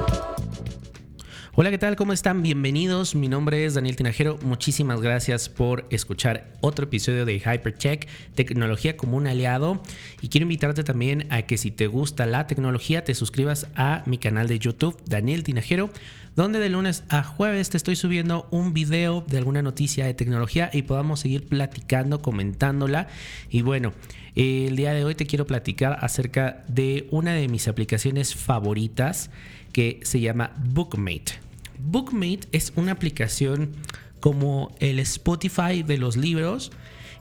Hola, 1.58 1.72
¿qué 1.72 1.78
tal? 1.78 1.96
¿Cómo 1.96 2.12
están? 2.12 2.42
Bienvenidos. 2.42 3.16
Mi 3.16 3.30
nombre 3.30 3.64
es 3.64 3.76
Daniel 3.76 3.96
Tinajero. 3.96 4.38
Muchísimas 4.42 5.00
gracias 5.00 5.48
por 5.48 5.86
escuchar 5.90 6.52
otro 6.60 6.84
episodio 6.84 7.26
de 7.26 7.40
Hypercheck, 7.40 8.10
tecnología 8.36 8.98
como 8.98 9.16
un 9.16 9.26
aliado. 9.26 9.82
Y 10.22 10.28
quiero 10.28 10.44
invitarte 10.44 10.84
también 10.84 11.32
a 11.32 11.44
que 11.44 11.58
si 11.58 11.72
te 11.72 11.88
gusta 11.88 12.26
la 12.26 12.46
tecnología, 12.46 13.06
te 13.06 13.16
suscribas 13.16 13.68
a 13.78 14.04
mi 14.06 14.18
canal 14.18 14.50
de 14.50 14.60
YouTube, 14.60 15.02
Daniel 15.06 15.46
Tinajero, 15.46 15.92
donde 16.36 16.60
de 16.60 16.68
lunes 16.68 17.06
a 17.08 17.24
jueves 17.24 17.70
te 17.70 17.78
estoy 17.78 17.96
subiendo 17.96 18.50
un 18.52 18.74
video 18.74 19.24
de 19.26 19.38
alguna 19.38 19.62
noticia 19.62 20.06
de 20.06 20.14
tecnología 20.14 20.70
y 20.74 20.82
podamos 20.82 21.22
seguir 21.22 21.48
platicando, 21.48 22.22
comentándola. 22.22 23.08
Y 23.50 23.62
bueno, 23.62 23.94
el 24.36 24.76
día 24.76 24.94
de 24.94 25.06
hoy 25.06 25.16
te 25.16 25.26
quiero 25.26 25.48
platicar 25.48 26.00
acerca 26.02 26.66
de 26.68 27.08
una 27.12 27.32
de 27.32 27.48
mis 27.48 27.70
aplicaciones 27.70 28.36
favoritas 28.36 29.30
que 29.72 30.02
se 30.04 30.20
llama 30.20 30.52
Bookmate. 30.58 31.45
Bookmate 31.80 32.48
es 32.52 32.74
una 32.76 32.92
aplicación 32.92 33.74
como 34.20 34.76
el 34.80 35.00
Spotify 35.00 35.84
de 35.84 35.98
los 35.98 36.18
libros. 36.18 36.72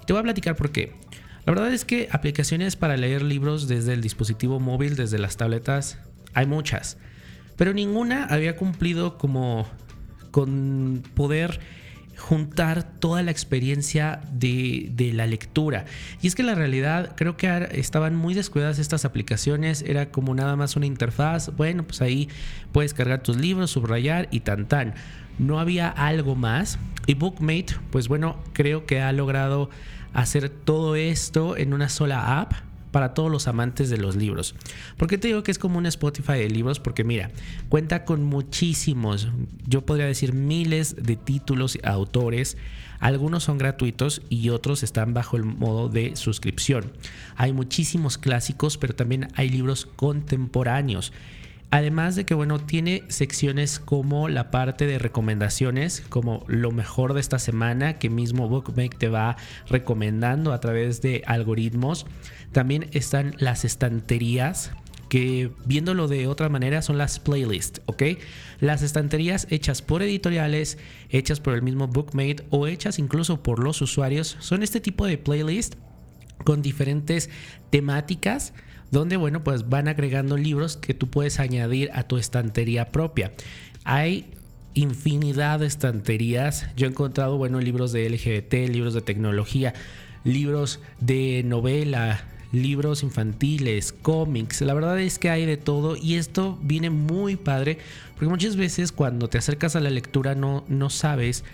Y 0.02 0.06
te 0.06 0.12
voy 0.12 0.20
a 0.20 0.24
platicar 0.24 0.56
por 0.56 0.72
qué. 0.72 0.94
La 1.46 1.52
verdad 1.52 1.72
es 1.72 1.84
que 1.84 2.08
aplicaciones 2.10 2.76
para 2.76 2.96
leer 2.96 3.22
libros 3.22 3.68
desde 3.68 3.92
el 3.92 4.00
dispositivo 4.00 4.60
móvil, 4.60 4.96
desde 4.96 5.18
las 5.18 5.36
tabletas, 5.36 5.98
hay 6.32 6.46
muchas. 6.46 6.96
Pero 7.56 7.74
ninguna 7.74 8.24
había 8.24 8.56
cumplido 8.56 9.18
como 9.18 9.66
con 10.30 11.02
poder 11.14 11.60
juntar 12.24 12.84
toda 12.84 13.22
la 13.22 13.30
experiencia 13.30 14.22
de, 14.32 14.90
de, 14.92 15.12
la 15.12 15.26
lectura. 15.26 15.84
Y 16.22 16.26
es 16.26 16.34
que 16.34 16.42
la 16.42 16.54
realidad 16.54 17.14
creo 17.16 17.36
que 17.36 17.68
estaban 17.72 18.16
muy 18.16 18.32
descuidadas 18.32 18.78
estas 18.78 19.04
aplicaciones, 19.04 19.82
era 19.86 20.10
como 20.10 20.34
nada 20.34 20.56
más 20.56 20.74
una 20.74 20.86
interfaz, 20.86 21.54
bueno, 21.54 21.84
pues 21.84 22.00
ahí 22.00 22.30
puedes 22.72 22.94
cargar 22.94 23.22
tus 23.22 23.36
libros, 23.36 23.72
subrayar 23.72 24.28
y 24.30 24.40
tan 24.40 24.66
tan. 24.66 24.94
No 25.38 25.60
había 25.60 25.88
algo 25.90 26.34
más. 26.34 26.78
Y 27.06 27.12
Bookmate, 27.12 27.74
pues 27.90 28.08
bueno, 28.08 28.42
creo 28.54 28.86
que 28.86 29.02
ha 29.02 29.12
logrado 29.12 29.68
hacer 30.14 30.48
todo 30.48 30.96
esto 30.96 31.58
en 31.58 31.74
una 31.74 31.90
sola 31.90 32.40
app 32.40 32.54
para 32.94 33.12
todos 33.12 33.28
los 33.28 33.48
amantes 33.48 33.90
de 33.90 33.98
los 33.98 34.14
libros. 34.14 34.54
¿Por 34.96 35.08
qué 35.08 35.18
te 35.18 35.26
digo 35.26 35.42
que 35.42 35.50
es 35.50 35.58
como 35.58 35.78
un 35.78 35.86
Spotify 35.86 36.34
de 36.34 36.48
libros? 36.48 36.78
Porque 36.78 37.02
mira, 37.02 37.32
cuenta 37.68 38.04
con 38.04 38.22
muchísimos, 38.22 39.26
yo 39.66 39.84
podría 39.84 40.06
decir 40.06 40.32
miles 40.32 40.94
de 41.02 41.16
títulos 41.16 41.76
autores. 41.82 42.56
Algunos 43.00 43.42
son 43.42 43.58
gratuitos 43.58 44.22
y 44.30 44.50
otros 44.50 44.84
están 44.84 45.12
bajo 45.12 45.36
el 45.36 45.42
modo 45.42 45.88
de 45.88 46.14
suscripción. 46.14 46.92
Hay 47.34 47.52
muchísimos 47.52 48.16
clásicos, 48.16 48.78
pero 48.78 48.94
también 48.94 49.26
hay 49.34 49.48
libros 49.48 49.86
contemporáneos. 49.96 51.12
Además 51.74 52.14
de 52.14 52.24
que, 52.24 52.34
bueno, 52.34 52.60
tiene 52.60 53.02
secciones 53.08 53.80
como 53.80 54.28
la 54.28 54.52
parte 54.52 54.86
de 54.86 55.00
recomendaciones, 55.00 56.04
como 56.08 56.44
lo 56.46 56.70
mejor 56.70 57.14
de 57.14 57.20
esta 57.20 57.40
semana, 57.40 57.98
que 57.98 58.10
mismo 58.10 58.48
Bookmate 58.48 58.90
te 58.96 59.08
va 59.08 59.36
recomendando 59.68 60.52
a 60.52 60.60
través 60.60 61.02
de 61.02 61.24
algoritmos. 61.26 62.06
También 62.52 62.88
están 62.92 63.34
las 63.38 63.64
estanterías, 63.64 64.70
que 65.08 65.50
viéndolo 65.66 66.06
de 66.06 66.28
otra 66.28 66.48
manera 66.48 66.80
son 66.80 66.96
las 66.96 67.18
playlists, 67.18 67.82
¿ok? 67.86 68.04
Las 68.60 68.82
estanterías 68.82 69.48
hechas 69.50 69.82
por 69.82 70.00
editoriales, 70.04 70.78
hechas 71.10 71.40
por 71.40 71.54
el 71.54 71.62
mismo 71.62 71.88
Bookmate 71.88 72.46
o 72.50 72.68
hechas 72.68 73.00
incluso 73.00 73.42
por 73.42 73.58
los 73.58 73.82
usuarios, 73.82 74.36
son 74.38 74.62
este 74.62 74.78
tipo 74.78 75.06
de 75.06 75.18
playlist 75.18 75.74
con 76.44 76.62
diferentes 76.62 77.30
temáticas 77.70 78.52
donde, 78.90 79.16
bueno, 79.16 79.42
pues 79.42 79.68
van 79.68 79.88
agregando 79.88 80.36
libros 80.36 80.76
que 80.76 80.94
tú 80.94 81.08
puedes 81.08 81.40
añadir 81.40 81.90
a 81.94 82.04
tu 82.04 82.16
estantería 82.16 82.92
propia. 82.92 83.32
Hay 83.84 84.26
infinidad 84.74 85.60
de 85.60 85.66
estanterías. 85.66 86.68
Yo 86.76 86.86
he 86.86 86.90
encontrado, 86.90 87.38
bueno, 87.38 87.60
libros 87.60 87.92
de 87.92 88.08
LGBT, 88.08 88.70
libros 88.70 88.94
de 88.94 89.00
tecnología, 89.00 89.74
libros 90.24 90.80
de 91.00 91.42
novela, 91.44 92.24
libros 92.54 93.02
infantiles, 93.02 93.92
cómics. 93.92 94.60
La 94.60 94.74
verdad 94.74 94.98
es 95.00 95.18
que 95.18 95.30
hay 95.30 95.46
de 95.46 95.56
todo 95.56 95.96
y 95.96 96.14
esto 96.14 96.58
viene 96.62 96.90
muy 96.90 97.36
padre 97.36 97.78
porque 98.14 98.28
muchas 98.28 98.56
veces 98.56 98.92
cuando 98.92 99.28
te 99.28 99.38
acercas 99.38 99.76
a 99.76 99.80
la 99.80 99.90
lectura 99.90 100.34
no, 100.34 100.64
no 100.68 100.90
sabes 100.90 101.44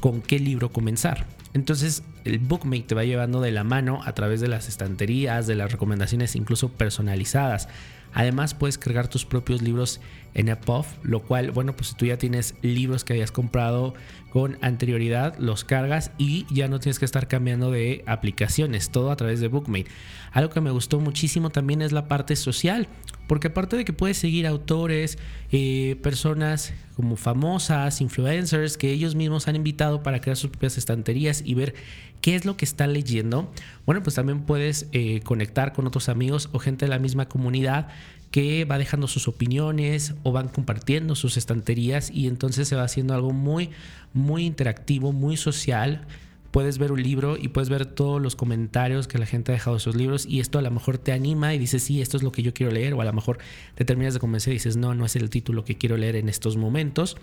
con 0.00 0.20
qué 0.20 0.38
libro 0.38 0.70
comenzar. 0.70 1.26
Entonces 1.54 2.02
el 2.24 2.38
Bookmate 2.38 2.82
te 2.82 2.94
va 2.94 3.04
llevando 3.04 3.40
de 3.40 3.52
la 3.52 3.64
mano 3.64 4.00
a 4.04 4.12
través 4.14 4.40
de 4.40 4.48
las 4.48 4.68
estanterías, 4.68 5.46
de 5.46 5.54
las 5.54 5.72
recomendaciones 5.72 6.36
incluso 6.36 6.68
personalizadas. 6.68 7.68
Además 8.14 8.54
puedes 8.54 8.78
cargar 8.78 9.08
tus 9.08 9.24
propios 9.24 9.62
libros 9.62 10.00
en 10.34 10.48
EPUB, 10.48 10.84
lo 11.02 11.22
cual, 11.22 11.50
bueno, 11.50 11.74
pues 11.74 11.88
si 11.88 11.94
tú 11.96 12.06
ya 12.06 12.16
tienes 12.18 12.54
libros 12.62 13.04
que 13.04 13.14
hayas 13.14 13.32
comprado 13.32 13.94
con 14.30 14.58
anterioridad, 14.60 15.36
los 15.38 15.64
cargas 15.64 16.10
y 16.18 16.46
ya 16.52 16.68
no 16.68 16.80
tienes 16.80 16.98
que 16.98 17.04
estar 17.04 17.28
cambiando 17.28 17.70
de 17.70 18.04
aplicaciones, 18.06 18.90
todo 18.90 19.10
a 19.10 19.16
través 19.16 19.40
de 19.40 19.48
Bookmate. 19.48 19.86
Algo 20.32 20.50
que 20.50 20.60
me 20.60 20.70
gustó 20.70 21.00
muchísimo 21.00 21.50
también 21.50 21.82
es 21.82 21.92
la 21.92 22.08
parte 22.08 22.36
social, 22.36 22.88
porque 23.26 23.48
aparte 23.48 23.76
de 23.76 23.84
que 23.84 23.92
puedes 23.92 24.18
seguir 24.18 24.46
autores, 24.46 25.18
eh, 25.50 25.96
personas 26.02 26.72
como 26.94 27.16
famosas, 27.16 28.00
influencers, 28.00 28.76
que 28.76 28.90
ellos 28.92 29.14
mismos 29.14 29.48
han 29.48 29.56
invitado 29.56 30.02
para 30.02 30.20
crear 30.20 30.36
sus 30.36 30.50
propias 30.50 30.78
estanterías 30.78 31.42
y 31.44 31.54
ver 31.54 31.74
qué 32.20 32.34
es 32.34 32.44
lo 32.44 32.56
que 32.56 32.64
están 32.64 32.92
leyendo, 32.92 33.52
bueno, 33.86 34.02
pues 34.02 34.16
también 34.16 34.42
puedes 34.42 34.88
eh, 34.92 35.20
conectar 35.20 35.72
con 35.72 35.86
otros 35.86 36.08
amigos 36.08 36.48
o 36.52 36.58
gente 36.58 36.86
de 36.86 36.90
la 36.90 36.98
misma 36.98 37.28
comunidad 37.28 37.88
que 38.30 38.64
va 38.64 38.78
dejando 38.78 39.08
sus 39.08 39.28
opiniones 39.28 40.14
o 40.22 40.32
van 40.32 40.48
compartiendo 40.48 41.14
sus 41.14 41.36
estanterías 41.36 42.10
y 42.10 42.26
entonces 42.26 42.68
se 42.68 42.76
va 42.76 42.82
haciendo 42.82 43.14
algo 43.14 43.32
muy, 43.32 43.70
muy 44.12 44.44
interactivo, 44.44 45.12
muy 45.12 45.36
social 45.36 46.06
puedes 46.50 46.78
ver 46.78 46.92
un 46.92 47.02
libro 47.02 47.36
y 47.36 47.48
puedes 47.48 47.68
ver 47.68 47.86
todos 47.86 48.20
los 48.20 48.34
comentarios 48.34 49.06
que 49.06 49.18
la 49.18 49.26
gente 49.26 49.52
ha 49.52 49.54
dejado 49.54 49.76
de 49.76 49.80
sus 49.80 49.94
libros 49.94 50.26
y 50.26 50.40
esto 50.40 50.58
a 50.58 50.62
lo 50.62 50.70
mejor 50.70 50.98
te 50.98 51.12
anima 51.12 51.54
y 51.54 51.58
dices, 51.58 51.82
sí, 51.82 52.00
esto 52.00 52.16
es 52.16 52.22
lo 52.22 52.32
que 52.32 52.42
yo 52.42 52.54
quiero 52.54 52.72
leer 52.72 52.94
o 52.94 53.00
a 53.00 53.04
lo 53.04 53.12
mejor 53.12 53.38
te 53.74 53.84
terminas 53.84 54.14
de 54.14 54.20
convencer 54.20 54.52
y 54.52 54.56
dices, 54.56 54.76
no, 54.76 54.94
no 54.94 55.04
es 55.04 55.16
el 55.16 55.28
título 55.30 55.64
que 55.64 55.76
quiero 55.76 55.96
leer 55.96 56.16
en 56.16 56.28
estos 56.28 56.56
momentos. 56.56 57.16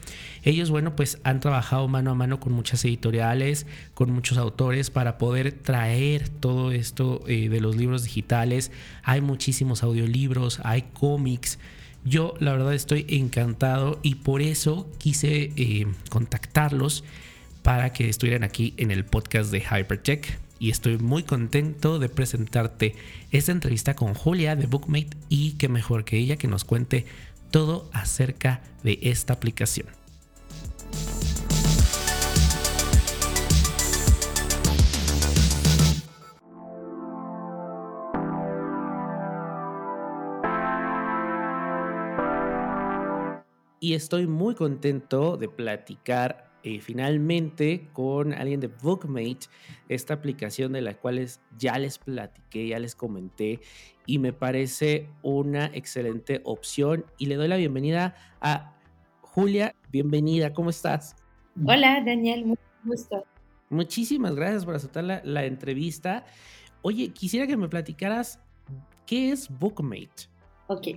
Ellos, 0.44 0.70
bueno, 0.70 0.96
pues 0.96 1.20
han 1.24 1.40
trabajado 1.40 1.88
mano 1.88 2.12
a 2.12 2.16
mano 2.16 2.40
con 2.40 2.54
muchas 2.54 2.86
editoriales, 2.86 3.66
con 3.94 4.12
muchos 4.12 4.38
autores 4.38 4.90
para 4.90 5.18
poder 5.18 5.52
traer 5.54 6.30
todo 6.30 6.72
esto 6.72 7.24
eh, 7.28 7.50
de 7.50 7.62
los 7.62 7.76
libros 7.76 8.04
digitales. 8.04 8.72
Hay 9.04 9.22
muchísimos 9.22 9.84
audiolibros, 9.84 10.60
hay 10.64 10.84
cómics. 10.94 11.60
Yo 12.04 12.36
la 12.40 12.52
verdad 12.52 12.76
estoy 12.76 13.06
encantado 13.10 14.00
y 14.04 14.16
por 14.16 14.44
eso 14.44 14.88
quise 15.00 15.52
eh, 15.56 15.88
contactarlos 16.10 17.04
para 17.66 17.92
que 17.92 18.08
estuvieran 18.08 18.44
aquí 18.44 18.76
en 18.78 18.92
el 18.92 19.06
podcast 19.06 19.52
de 19.52 19.60
Hypertech. 19.60 20.38
Y 20.60 20.70
estoy 20.70 21.00
muy 21.00 21.24
contento 21.24 21.98
de 21.98 22.10
presentarte 22.10 22.96
esta 23.32 23.52
entrevista 23.52 23.96
con 23.96 24.14
Julia 24.14 24.56
de 24.56 24.68
Bookmate 24.68 25.18
y 25.30 25.54
qué 25.54 25.68
mejor 25.68 26.06
que 26.06 26.18
ella 26.18 26.38
que 26.38 26.48
nos 26.48 26.64
cuente 26.64 27.08
todo 27.50 27.90
acerca 27.92 28.62
de 28.84 29.00
esta 29.02 29.34
aplicación. 29.34 29.88
Y 43.80 43.96
estoy 43.96 44.28
muy 44.28 44.54
contento 44.54 45.38
de 45.38 45.50
platicar 45.50 46.55
eh, 46.66 46.80
finalmente 46.82 47.88
con 47.94 48.34
alguien 48.34 48.60
de 48.60 48.66
Bookmate, 48.66 49.48
esta 49.88 50.16
aplicación 50.16 50.74
de 50.74 50.82
la 50.82 50.96
cual 50.96 51.24
ya 51.60 51.78
les 51.78 52.00
platiqué, 52.00 52.70
ya 52.70 52.80
les 52.80 52.96
comenté 52.96 53.60
y 54.08 54.18
me 54.18 54.34
parece 54.34 55.08
una 55.22 55.68
excelente 55.68 56.42
opción 56.44 57.06
y 57.20 57.28
le 57.28 57.36
doy 57.36 57.50
la 57.50 57.58
bienvenida 57.58 58.16
a 58.42 58.74
Julia, 59.22 59.76
bienvenida, 59.92 60.56
¿cómo 60.56 60.72
estás? 60.72 61.16
Hola 61.64 62.02
Daniel, 62.04 62.46
mucho 62.46 62.64
gusto. 62.84 63.26
Muchísimas 63.70 64.36
gracias 64.36 64.66
por 64.66 64.74
aceptar 64.74 65.04
la, 65.04 65.22
la 65.24 65.46
entrevista. 65.46 66.26
Oye, 66.82 67.10
quisiera 67.10 67.46
que 67.46 67.58
me 67.58 67.70
platicaras 67.70 68.40
qué 69.06 69.32
es 69.32 69.50
Bookmate. 69.50 70.30
Ok, 70.66 70.88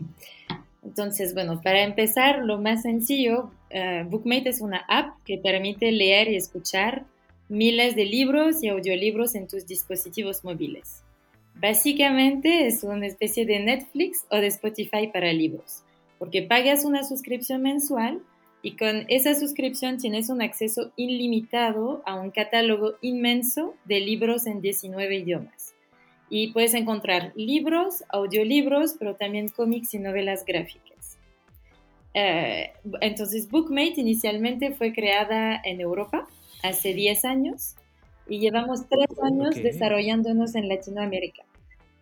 entonces, 0.83 1.35
bueno, 1.35 1.61
para 1.61 1.83
empezar, 1.83 2.39
lo 2.43 2.59
más 2.59 2.81
sencillo, 2.81 3.51
uh, 3.73 4.09
Bookmate 4.09 4.49
es 4.49 4.61
una 4.61 4.85
app 4.89 5.17
que 5.25 5.39
permite 5.39 5.93
leer 5.93 6.29
y 6.29 6.37
escuchar 6.37 7.05
miles 7.49 7.97
de 7.97 8.05
libros 8.05 8.63
y 8.63 8.69
audiolibros 8.69 9.35
en 9.35 9.49
tus 9.49 9.67
dispositivos 9.67 10.45
móviles. 10.45 11.03
Básicamente 11.55 12.67
es 12.67 12.85
una 12.85 13.07
especie 13.07 13.45
de 13.45 13.59
Netflix 13.59 14.25
o 14.31 14.37
de 14.37 14.47
Spotify 14.47 15.09
para 15.13 15.33
libros, 15.33 15.83
porque 16.19 16.43
pagas 16.43 16.85
una 16.85 17.03
suscripción 17.03 17.63
mensual 17.63 18.21
y 18.63 18.77
con 18.77 19.05
esa 19.09 19.35
suscripción 19.35 19.99
tienes 19.99 20.31
un 20.31 20.43
acceso 20.43 20.93
ilimitado 20.97 22.03
a 22.07 22.15
un 22.15 22.31
catálogo 22.31 22.95
inmenso 23.01 23.75
de 23.85 24.01
libros 24.01 24.47
en 24.47 24.61
19 24.61 25.17
idiomas. 25.17 25.75
y 26.31 26.53
puedes 26.53 26.75
encontrar 26.75 27.33
libros, 27.37 28.05
audiolibros, 28.11 28.97
pero 28.99 29.17
también 29.17 29.49
cómics 29.49 29.95
y 29.95 29.99
novelas 29.99 30.45
gráficas. 30.45 30.98
Eh, 32.15 32.73
entonces, 33.01 33.49
Bookmate 33.51 34.01
inicialmente 34.01 34.73
fue 34.73 34.93
creada 34.93 35.61
en 35.65 35.81
Europa 35.81 36.27
hace 36.63 36.95
10 36.95 37.25
años 37.25 37.75
y 38.29 38.41
llevamos 38.41 38.89
3 38.89 39.07
años 39.23 39.55
desarrollándonos 39.55 40.55
en 40.55 40.69
Latinoamérica, 40.69 41.45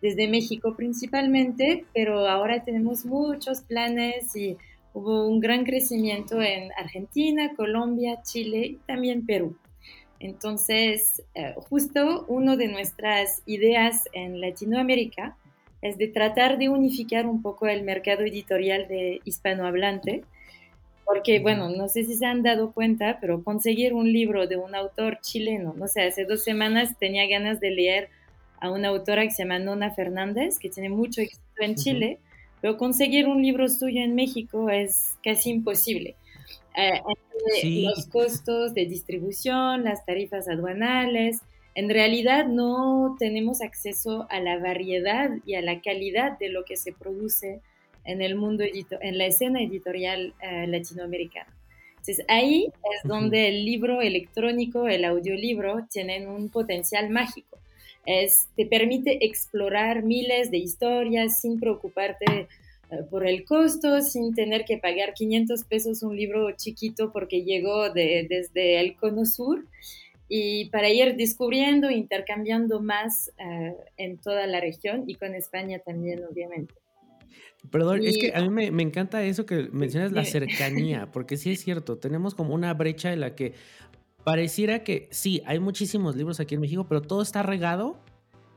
desde 0.01 0.27
México 0.27 0.75
principalmente, 0.75 1.85
pero 1.93 2.27
ahora 2.27 2.63
tenemos 2.63 3.05
muchos 3.05 3.61
planes 3.61 4.35
y 4.35 4.57
hubo 4.93 5.27
un 5.27 5.39
gran 5.39 5.63
crecimiento 5.63 6.41
en 6.41 6.71
Argentina, 6.77 7.53
Colombia, 7.55 8.21
Chile 8.23 8.65
y 8.65 8.75
también 8.87 9.25
Perú. 9.25 9.55
Entonces, 10.19 11.21
eh, 11.35 11.53
justo 11.69 12.25
una 12.27 12.55
de 12.55 12.67
nuestras 12.67 13.43
ideas 13.45 14.05
en 14.13 14.41
Latinoamérica 14.41 15.37
es 15.81 15.97
de 15.97 16.07
tratar 16.07 16.57
de 16.57 16.69
unificar 16.69 17.25
un 17.25 17.41
poco 17.41 17.67
el 17.67 17.83
mercado 17.83 18.23
editorial 18.23 18.87
de 18.87 19.21
hispanohablante, 19.25 20.23
porque, 21.05 21.39
bueno, 21.39 21.69
no 21.69 21.87
sé 21.87 22.03
si 22.03 22.15
se 22.15 22.25
han 22.25 22.43
dado 22.43 22.73
cuenta, 22.73 23.19
pero 23.21 23.43
conseguir 23.43 23.93
un 23.93 24.11
libro 24.11 24.47
de 24.47 24.57
un 24.57 24.75
autor 24.75 25.19
chileno, 25.21 25.73
no 25.77 25.87
sé, 25.87 26.01
hace 26.01 26.25
dos 26.25 26.43
semanas 26.43 26.97
tenía 26.99 27.27
ganas 27.27 27.61
de 27.61 27.71
leer 27.71 28.09
a 28.59 28.71
una 28.71 28.89
autora 28.89 29.23
que 29.23 29.31
se 29.31 29.43
llama 29.43 29.59
Nona 29.59 29.91
Fernández, 29.91 30.59
que 30.59 30.69
tiene 30.69 30.89
mucho 30.89 31.21
éxito 31.21 31.43
en 31.59 31.75
Chile, 31.75 32.19
pero 32.59 32.77
conseguir 32.77 33.27
un 33.27 33.41
libro 33.41 33.69
suyo 33.69 34.01
en 34.01 34.15
México 34.15 34.69
es 34.69 35.15
casi 35.23 35.51
imposible. 35.51 36.15
Eh, 36.75 37.01
los 37.83 38.07
costos 38.07 38.73
de 38.73 38.85
distribución, 38.85 39.83
las 39.83 40.05
tarifas 40.05 40.47
aduanales. 40.47 41.41
En 41.77 41.91
realidad 41.91 42.47
no 42.47 43.15
tenemos 43.19 43.61
acceso 43.61 44.25
a 44.31 44.39
la 44.39 44.57
variedad 44.57 45.29
y 45.45 45.53
a 45.53 45.61
la 45.61 45.79
calidad 45.79 46.39
de 46.39 46.49
lo 46.49 46.65
que 46.65 46.75
se 46.75 46.91
produce 46.91 47.61
en 48.03 48.23
el 48.23 48.35
mundo, 48.35 48.63
en 48.63 49.17
la 49.19 49.27
escena 49.27 49.61
editorial 49.61 50.33
eh, 50.41 50.65
latinoamericana. 50.65 51.55
Entonces 51.91 52.25
ahí 52.29 52.65
es 52.65 53.07
donde 53.07 53.49
el 53.49 53.63
libro 53.63 54.01
electrónico, 54.01 54.87
el 54.87 55.05
audiolibro, 55.05 55.85
tienen 55.87 56.27
un 56.27 56.49
potencial 56.49 57.11
mágico. 57.11 57.59
Es, 58.07 58.47
te 58.55 58.65
permite 58.65 59.23
explorar 59.23 60.01
miles 60.01 60.49
de 60.49 60.57
historias 60.57 61.39
sin 61.41 61.59
preocuparte 61.59 62.47
eh, 62.89 63.03
por 63.11 63.27
el 63.27 63.45
costo 63.45 64.01
sin 64.01 64.33
tener 64.33 64.65
que 64.65 64.79
pagar 64.79 65.13
500 65.13 65.63
pesos 65.65 66.01
un 66.01 66.15
libro 66.15 66.49
chiquito 66.53 67.11
porque 67.11 67.43
llegó 67.43 67.91
desde 67.91 68.79
el 68.79 68.95
cono 68.95 69.25
sur 69.25 69.63
y 70.27 70.69
para 70.69 70.89
ir 70.89 71.15
descubriendo, 71.15 71.89
intercambiando 71.89 72.81
más 72.81 73.31
eh, 73.37 73.75
en 73.97 74.17
toda 74.17 74.47
la 74.47 74.59
región 74.59 75.03
y 75.07 75.15
con 75.15 75.35
España 75.35 75.79
también, 75.79 76.23
obviamente. 76.25 76.73
Perdón, 77.71 78.01
es 78.03 78.17
que 78.17 78.31
a 78.33 78.41
mí 78.41 78.49
me, 78.49 78.71
me, 78.71 78.83
encanta 78.83 79.23
eso 79.23 79.45
que 79.45 79.69
mencionas, 79.71 80.11
la 80.11 80.23
cercanía, 80.23 81.09
porque 81.11 81.37
sí 81.37 81.51
es 81.51 81.61
cierto, 81.61 81.97
tenemos 81.97 82.33
como 82.35 82.53
una 82.53 82.73
brecha 82.73 83.11
en 83.11 83.19
la 83.19 83.35
que 83.35 83.53
pareciera 84.23 84.83
que 84.83 85.07
sí, 85.11 85.41
hay 85.45 85.59
muchísimos 85.59 86.15
libros 86.15 86.39
aquí 86.39 86.55
en 86.55 86.61
México, 86.61 86.85
pero 86.87 87.01
todo 87.01 87.21
está 87.21 87.43
regado 87.43 87.97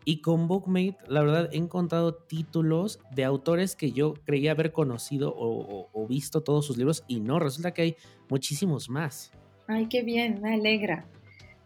y 0.05 0.22
con 0.22 0.49
Bookmate, 0.49 0.96
la 1.08 1.20
verdad, 1.20 1.50
he 1.52 1.56
encontrado 1.58 2.14
títulos 2.14 3.00
de 3.14 3.25
autores 3.25 3.76
que 3.76 3.93
yo 3.93 4.14
creía 4.25 4.52
haber 4.52 4.72
conocido 4.72 5.32
o, 5.37 6.06
visto 6.08 6.43
todos 6.43 6.67
sus 6.67 6.76
libros 6.76 7.05
y 7.06 7.20
no, 7.20 7.38
resulta 7.38 7.72
que 7.72 7.82
hay 7.82 7.96
muchísimos 8.28 8.88
más. 8.88 9.31
Ay, 9.69 9.87
qué 9.87 10.02
bien, 10.02 10.40
me 10.43 10.55
alegra. 10.55 11.06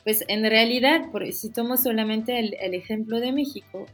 Pues 0.05 0.25
en 0.29 0.43
realidad, 0.43 1.07
si 1.33 1.51
tomo 1.51 1.77
solamente 1.77 2.39
el, 2.39 2.55
el 2.61 2.75
ejemplo 2.75 3.21
de 3.21 3.33
México, 3.33 3.87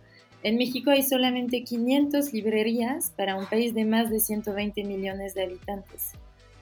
en 0.42 0.56
México 0.56 0.90
hay 0.90 1.02
solamente 1.02 1.64
500 1.64 2.32
librerías 2.32 3.12
para 3.16 3.36
un 3.36 3.46
país 3.46 3.74
de 3.74 3.84
más 3.84 4.10
de 4.10 4.20
120 4.20 4.84
millones 4.84 5.34
de 5.34 5.44
habitantes. 5.44 6.12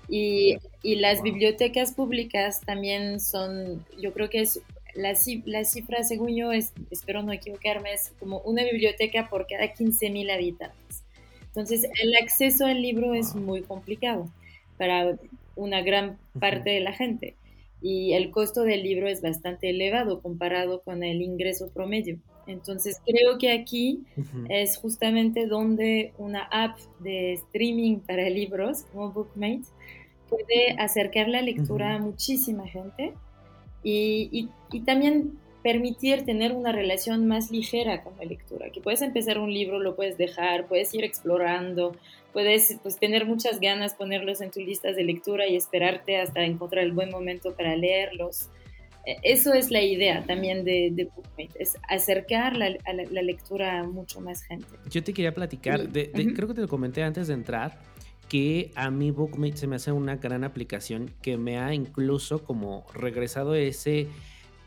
Y, 0.08 0.56
y, 0.82 0.96
las 0.96 1.22
bibliotecas 1.22 1.92
públicas 1.92 2.62
también 2.62 3.20
son, 3.20 3.84
yo 4.00 4.12
creo 4.14 4.30
que 4.30 4.40
es 4.40 4.62
la, 4.94 5.14
cifra, 5.14 6.02
según 6.02 6.34
yo, 6.34 6.50
es, 6.50 6.72
espero 6.90 7.22
no 7.22 7.32
equivocarme, 7.32 7.92
es 7.92 8.12
como 8.18 8.40
una 8.40 8.64
biblioteca 8.64 9.28
por 9.28 9.46
cada 9.46 9.72
15.000 9.74 10.32
habitantes. 10.32 11.04
Entonces, 11.48 11.86
el 12.02 12.14
acceso 12.16 12.66
al 12.66 12.80
libro 12.80 13.14
es 13.14 13.34
muy 13.34 13.62
complicado 13.62 14.28
para 14.76 15.18
una 15.56 15.82
gran 15.82 16.18
parte 16.38 16.70
de 16.70 16.80
la 16.80 16.92
gente 16.92 17.34
y 17.80 18.14
el 18.14 18.30
costo 18.30 18.62
del 18.62 18.82
libro 18.82 19.08
es 19.08 19.22
bastante 19.22 19.70
elevado 19.70 20.20
comparado 20.20 20.82
con 20.82 21.02
el 21.02 21.22
ingreso 21.22 21.68
promedio. 21.68 22.18
Entonces, 22.46 23.00
creo 23.04 23.38
que 23.38 23.52
aquí 23.52 24.04
es 24.48 24.78
justamente 24.78 25.46
donde 25.46 26.12
una 26.16 26.44
app 26.50 26.78
de 26.98 27.34
streaming 27.34 27.98
para 27.98 28.28
libros 28.30 28.84
como 28.92 29.12
Bookmate 29.12 29.64
puede 30.28 30.72
acercar 30.78 31.28
la 31.28 31.42
lectura 31.42 31.94
a 31.94 31.98
muchísima 31.98 32.66
gente 32.66 33.12
y, 33.82 34.48
también 34.84 35.38
permitir 35.62 36.24
tener 36.24 36.52
una 36.52 36.72
relación 36.72 37.26
más 37.26 37.50
ligera 37.50 38.02
con 38.02 38.16
la 38.16 38.24
lectura, 38.24 38.70
que 38.70 38.80
puedes 38.80 39.02
empezar 39.02 39.38
un 39.38 39.52
libro, 39.52 39.80
lo 39.80 39.96
puedes 39.96 40.16
dejar, 40.16 40.66
puedes 40.66 40.94
ir 40.94 41.04
explorando, 41.04 41.96
puedes 42.32 42.76
pues, 42.82 42.98
tener 42.98 43.26
muchas 43.26 43.60
ganas, 43.60 43.94
ponerlos 43.94 44.40
en 44.40 44.50
tus 44.50 44.62
listas 44.62 44.96
de 44.96 45.04
lectura 45.04 45.46
y 45.46 45.56
esperarte 45.56 46.20
hasta 46.20 46.44
encontrar 46.44 46.84
el 46.84 46.92
buen 46.92 47.10
momento 47.10 47.54
para 47.54 47.76
leerlos. 47.76 48.48
E, 49.06 49.16
eso 49.22 49.54
es 49.54 49.70
la 49.70 49.82
idea 49.82 50.24
también 50.24 50.64
de, 50.64 50.90
de 50.92 51.04
Bookmate, 51.04 51.50
es 51.58 51.76
acercar 51.88 52.56
la, 52.56 52.66
a 52.84 52.92
la, 52.92 53.22
lectura 53.22 53.80
a 53.80 53.82
mucho 53.84 54.20
más 54.20 54.42
gente. 54.42 54.66
Yo 54.90 55.02
te 55.02 55.12
quería 55.12 55.34
platicar, 55.34 55.88
de, 55.88 56.10
creo 56.34 56.48
que 56.48 56.54
te 56.54 56.60
lo 56.60 56.68
comenté 56.68 57.02
antes 57.02 57.28
de 57.28 57.34
entrar, 57.34 57.78
que 58.28 58.70
a 58.74 58.90
mí 58.90 59.10
Bookmate 59.10 59.56
se 59.56 59.66
me 59.66 59.76
hace 59.76 59.90
una 59.90 60.16
gran 60.16 60.44
aplicación 60.44 61.14
que 61.22 61.38
me 61.38 61.58
ha 61.58 61.72
incluso 61.72 62.44
como 62.44 62.84
regresado 62.92 63.54
ese, 63.54 64.06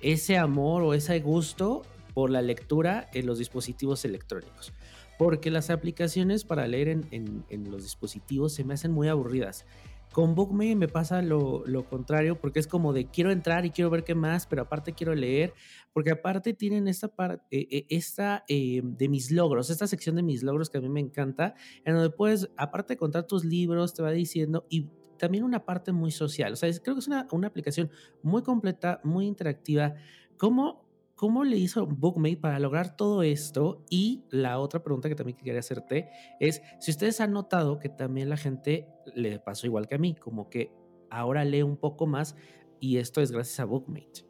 ese 0.02 0.38
amor 0.38 0.82
o 0.82 0.94
ese 0.96 1.20
gusto 1.20 1.84
por 2.16 2.32
la 2.32 2.42
lectura 2.42 3.10
en 3.14 3.26
los 3.28 3.38
dispositivos 3.38 4.04
electrónicos. 4.04 4.74
Porque 5.22 5.52
las 5.52 5.70
aplicaciones 5.70 6.46
para 6.46 6.66
leer 6.66 6.88
en, 6.90 7.44
los 7.70 7.84
dispositivos 7.84 8.56
se 8.56 8.64
me 8.64 8.74
hacen 8.74 8.92
muy 8.92 9.08
aburridas. 9.08 9.68
Con 10.12 10.34
BookMe 10.34 10.76
me 10.76 10.88
pasa 10.88 11.22
lo, 11.22 11.64
contrario, 11.92 12.42
porque 12.42 12.60
es 12.60 12.66
como 12.66 12.92
de 12.92 13.06
quiero 13.06 13.30
entrar 13.30 13.64
y 13.64 13.70
quiero 13.70 13.92
ver 13.92 14.04
qué 14.04 14.16
más, 14.16 14.48
pero 14.48 14.64
aparte 14.64 14.94
quiero 14.94 15.14
leer, 15.14 15.54
porque 15.94 16.10
aparte 16.10 16.56
tienen 16.56 16.88
esta 16.88 17.08
parte, 17.08 17.46
eh, 17.52 17.86
esta 17.90 18.46
eh, 18.48 18.82
de 18.84 19.10
mis 19.10 19.30
logros, 19.30 19.70
esta 19.70 19.86
sección 19.86 20.16
de 20.16 20.24
mis 20.24 20.42
logros 20.42 20.72
que 20.72 20.80
a 20.80 20.82
mí 20.82 20.90
me 20.90 21.02
encanta, 21.02 21.54
en 21.86 21.94
donde 21.94 22.10
puedes, 22.10 22.50
aparte 22.58 22.94
de 22.94 22.98
contar 22.98 23.28
tus 23.28 23.46
libros, 23.46 23.94
te 23.94 24.02
va 24.02 24.10
diciendo 24.10 24.66
y 24.72 24.90
también 25.20 25.44
una 25.44 25.66
parte 25.66 25.92
muy 25.92 26.10
social. 26.10 26.54
O 26.54 26.56
sea, 26.56 26.68
creo 26.82 26.96
que 26.96 27.02
es 27.02 27.08
una, 27.08 27.28
una 27.32 27.46
aplicación 27.46 27.92
muy 28.24 28.42
completa, 28.42 29.00
muy 29.04 29.28
interactiva. 29.28 29.94
¿Cómo 30.38 30.91
¿Cómo 31.22 31.44
le 31.44 31.56
hizo 31.56 31.86
Bookmate 31.86 32.38
para 32.38 32.58
lograr 32.58 32.98
todo 32.98 33.22
esto? 33.22 33.86
Y 33.92 34.24
la 34.32 34.58
otra 34.58 34.82
pregunta 34.82 35.08
que 35.08 35.14
también 35.14 35.38
quería 35.38 35.60
hacerte 35.60 36.10
es 36.40 36.64
si 36.80 36.90
ustedes 36.90 37.22
han 37.22 37.32
notado 37.32 37.78
que 37.78 37.90
también 37.90 38.28
la 38.28 38.38
gente 38.38 38.88
le 39.14 39.38
pasó 39.38 39.68
igual 39.68 39.88
que 39.88 39.94
a 39.94 39.98
mí, 40.00 40.16
como 40.16 40.50
que 40.50 40.72
ahora 41.12 41.46
lee 41.46 41.62
un 41.62 41.78
poco 41.78 42.08
más 42.08 42.36
y 42.80 42.98
esto 42.98 43.22
es 43.22 43.32
gracias 43.32 43.60
a 43.60 43.66
Bookmate. 43.66 44.26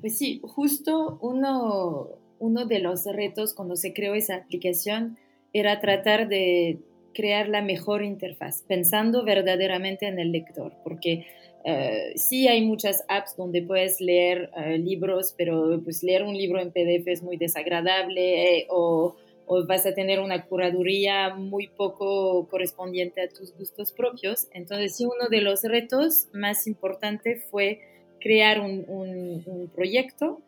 Pues 0.00 0.16
sí, 0.16 0.40
justo 0.44 1.18
uno, 1.20 2.10
uno 2.38 2.66
de 2.66 2.78
los 2.78 3.04
retos 3.04 3.52
cuando 3.52 3.74
se 3.74 3.92
creó 3.92 4.14
esa 4.14 4.36
aplicación 4.36 5.18
era 5.52 5.80
tratar 5.80 6.28
de 6.28 6.84
crear 7.14 7.48
la 7.48 7.62
mejor 7.62 8.04
interfaz, 8.04 8.62
pensando 8.62 9.24
verdaderamente 9.24 10.06
en 10.06 10.20
el 10.20 10.30
lector, 10.30 10.72
porque 10.84 11.26
eh, 11.64 12.12
sí 12.16 12.48
hay 12.48 12.62
muchas 12.62 13.04
apps 13.08 13.36
donde 13.36 13.62
puedes 13.62 14.00
leer 14.00 14.50
eh, 14.56 14.78
libros, 14.78 15.32
pero 15.36 15.80
pues 15.84 16.02
leer 16.02 16.24
un 16.24 16.36
libro 16.36 16.60
en 16.60 16.72
PDF 16.72 17.06
es 17.06 17.22
muy 17.22 17.36
desagradable 17.36 18.58
eh, 18.58 18.66
o, 18.68 19.14
o, 19.46 19.66
vas 19.66 19.86
a 19.86 19.94
tener 19.94 20.18
una 20.18 20.46
curaduría 20.46 21.34
muy 21.34 21.68
poco 21.68 22.48
correspondiente 22.48 23.20
a 23.20 23.28
tus 23.28 23.56
gustos 23.56 23.92
propios. 23.92 24.48
Entonces 24.52 24.96
sí, 24.96 25.04
uno 25.04 25.28
de 25.30 25.40
los 25.40 25.62
retos 25.62 26.26
más 26.32 26.66
importantes 26.66 27.44
fue 27.48 27.80
crear 28.20 28.60
un, 28.60 28.84
un, 28.88 29.42
un 29.46 29.68
proyecto 29.68 30.40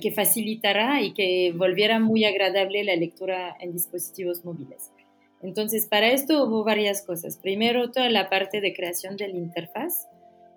que 0.00 0.10
facilitara 0.10 1.02
y 1.02 1.12
que 1.12 1.52
volviera 1.54 1.98
muy 1.98 2.24
agradable 2.24 2.82
la 2.82 2.96
lectura 2.96 3.54
en 3.60 3.74
dispositivos 3.74 4.42
móviles. 4.42 4.90
Entonces, 5.42 5.86
para 5.86 6.08
esto 6.12 6.44
hubo 6.44 6.64
varias 6.64 7.02
cosas. 7.02 7.36
Primero, 7.36 7.90
toda 7.90 8.08
la 8.08 8.30
parte 8.30 8.62
de 8.62 8.72
creación 8.72 9.18
de 9.18 9.28
la 9.28 9.36
interfaz 9.36 10.06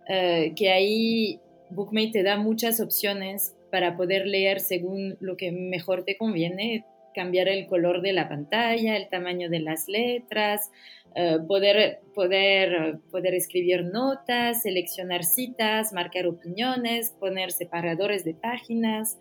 eh, 0.09 0.53
que 0.55 0.71
ahí 0.71 1.39
Bookmate 1.69 2.11
te 2.11 2.23
da 2.23 2.37
muchas 2.37 2.79
opciones 2.79 3.55
para 3.71 3.95
poder 3.95 4.25
leer 4.25 4.59
según 4.59 5.15
lo 5.19 5.37
que 5.37 5.51
mejor 5.51 6.03
te 6.03 6.17
conviene, 6.17 6.83
cambiar 7.13 7.47
el 7.47 7.67
color 7.67 8.01
de 8.01 8.13
la 8.13 8.27
pantalla, 8.27 8.97
el 8.97 9.07
tamaño 9.09 9.49
de 9.49 9.59
las 9.59 9.87
letras, 9.87 10.71
eh, 11.15 11.37
poder, 11.47 11.99
poder, 12.13 12.99
poder 13.11 13.33
escribir 13.33 13.85
notas, 13.85 14.63
seleccionar 14.63 15.23
citas, 15.23 15.93
marcar 15.93 16.27
opiniones, 16.27 17.15
poner 17.19 17.51
separadores 17.51 18.23
de 18.25 18.33
páginas, 18.33 19.17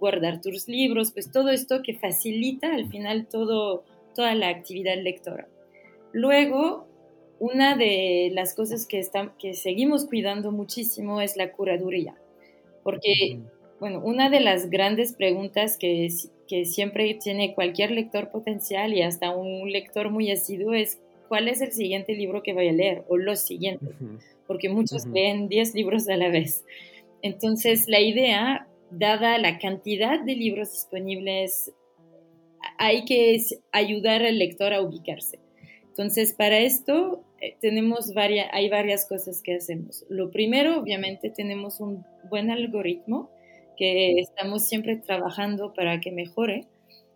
guardar 0.00 0.40
tus 0.40 0.68
libros, 0.68 1.12
pues 1.12 1.30
todo 1.30 1.48
esto 1.50 1.82
que 1.82 1.94
facilita 1.94 2.74
al 2.74 2.88
final 2.88 3.26
todo, 3.26 3.84
toda 4.14 4.34
la 4.34 4.48
actividad 4.48 4.96
lectora. 4.96 5.48
Luego, 6.12 6.87
una 7.40 7.76
de 7.76 8.30
las 8.32 8.54
cosas 8.54 8.86
que, 8.86 9.00
que 9.38 9.54
seguimos 9.54 10.06
cuidando 10.06 10.50
muchísimo 10.50 11.20
es 11.20 11.36
la 11.36 11.52
curaduría, 11.52 12.16
porque, 12.82 13.40
bueno, 13.80 14.00
una 14.04 14.30
de 14.30 14.40
las 14.40 14.70
grandes 14.70 15.12
preguntas 15.12 15.76
que, 15.78 16.08
que 16.48 16.64
siempre 16.64 17.14
tiene 17.14 17.54
cualquier 17.54 17.90
lector 17.90 18.30
potencial 18.30 18.94
y 18.94 19.02
hasta 19.02 19.30
un 19.30 19.70
lector 19.70 20.10
muy 20.10 20.30
asiduo 20.30 20.72
es 20.72 20.98
cuál 21.28 21.48
es 21.48 21.60
el 21.60 21.72
siguiente 21.72 22.14
libro 22.14 22.42
que 22.42 22.54
voy 22.54 22.68
a 22.68 22.72
leer 22.72 23.04
o 23.08 23.16
los 23.16 23.40
siguientes, 23.40 23.90
porque 24.46 24.68
muchos 24.68 25.06
leen 25.06 25.48
10 25.48 25.74
libros 25.74 26.08
a 26.08 26.16
la 26.16 26.30
vez. 26.30 26.64
Entonces, 27.22 27.86
la 27.88 28.00
idea, 28.00 28.66
dada 28.90 29.38
la 29.38 29.58
cantidad 29.58 30.20
de 30.20 30.34
libros 30.34 30.72
disponibles, 30.72 31.72
hay 32.78 33.04
que 33.04 33.38
ayudar 33.72 34.22
al 34.22 34.38
lector 34.38 34.72
a 34.72 34.80
ubicarse. 34.80 35.38
Entonces, 35.88 36.32
para 36.32 36.58
esto 36.60 37.24
eh, 37.40 37.56
tenemos 37.60 38.14
varias, 38.14 38.48
hay 38.52 38.68
varias 38.68 39.06
cosas 39.06 39.42
que 39.42 39.56
hacemos. 39.56 40.04
Lo 40.08 40.30
primero, 40.30 40.80
obviamente, 40.80 41.30
tenemos 41.30 41.80
un 41.80 42.04
buen 42.28 42.50
algoritmo 42.50 43.30
que 43.76 44.18
estamos 44.18 44.66
siempre 44.66 44.96
trabajando 44.96 45.72
para 45.72 46.00
que 46.00 46.10
mejore, 46.10 46.66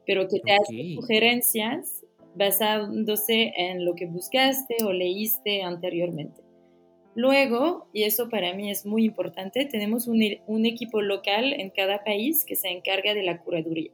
pero 0.06 0.28
que 0.28 0.40
te 0.40 0.52
hace 0.52 0.94
sugerencias 0.94 2.04
basándose 2.34 3.52
en 3.56 3.84
lo 3.84 3.94
que 3.94 4.06
buscaste 4.06 4.76
o 4.84 4.92
leíste 4.92 5.62
anteriormente. 5.62 6.40
Luego, 7.14 7.88
y 7.92 8.04
eso 8.04 8.28
para 8.30 8.54
mí 8.54 8.70
es 8.70 8.86
muy 8.86 9.04
importante, 9.04 9.66
tenemos 9.66 10.06
un, 10.06 10.22
un 10.46 10.64
equipo 10.64 11.02
local 11.02 11.52
en 11.52 11.70
cada 11.70 12.04
país 12.04 12.44
que 12.46 12.56
se 12.56 12.68
encarga 12.68 13.12
de 13.12 13.22
la 13.22 13.42
curaduría. 13.42 13.90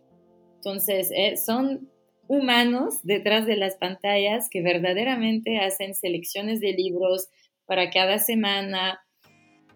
Entonces, 0.56 1.11
eh, 1.14 1.37
son 1.37 1.88
humanos 2.28 3.00
detrás 3.02 3.47
de 3.47 3.56
las 3.56 3.76
pantallas 3.76 4.49
que 4.50 4.62
verdaderamente 4.62 5.58
hacen 5.58 5.94
selecciones 5.94 6.61
de 6.61 6.73
libros 6.73 7.28
para 7.66 7.90
cada 7.90 8.18
semana, 8.18 9.00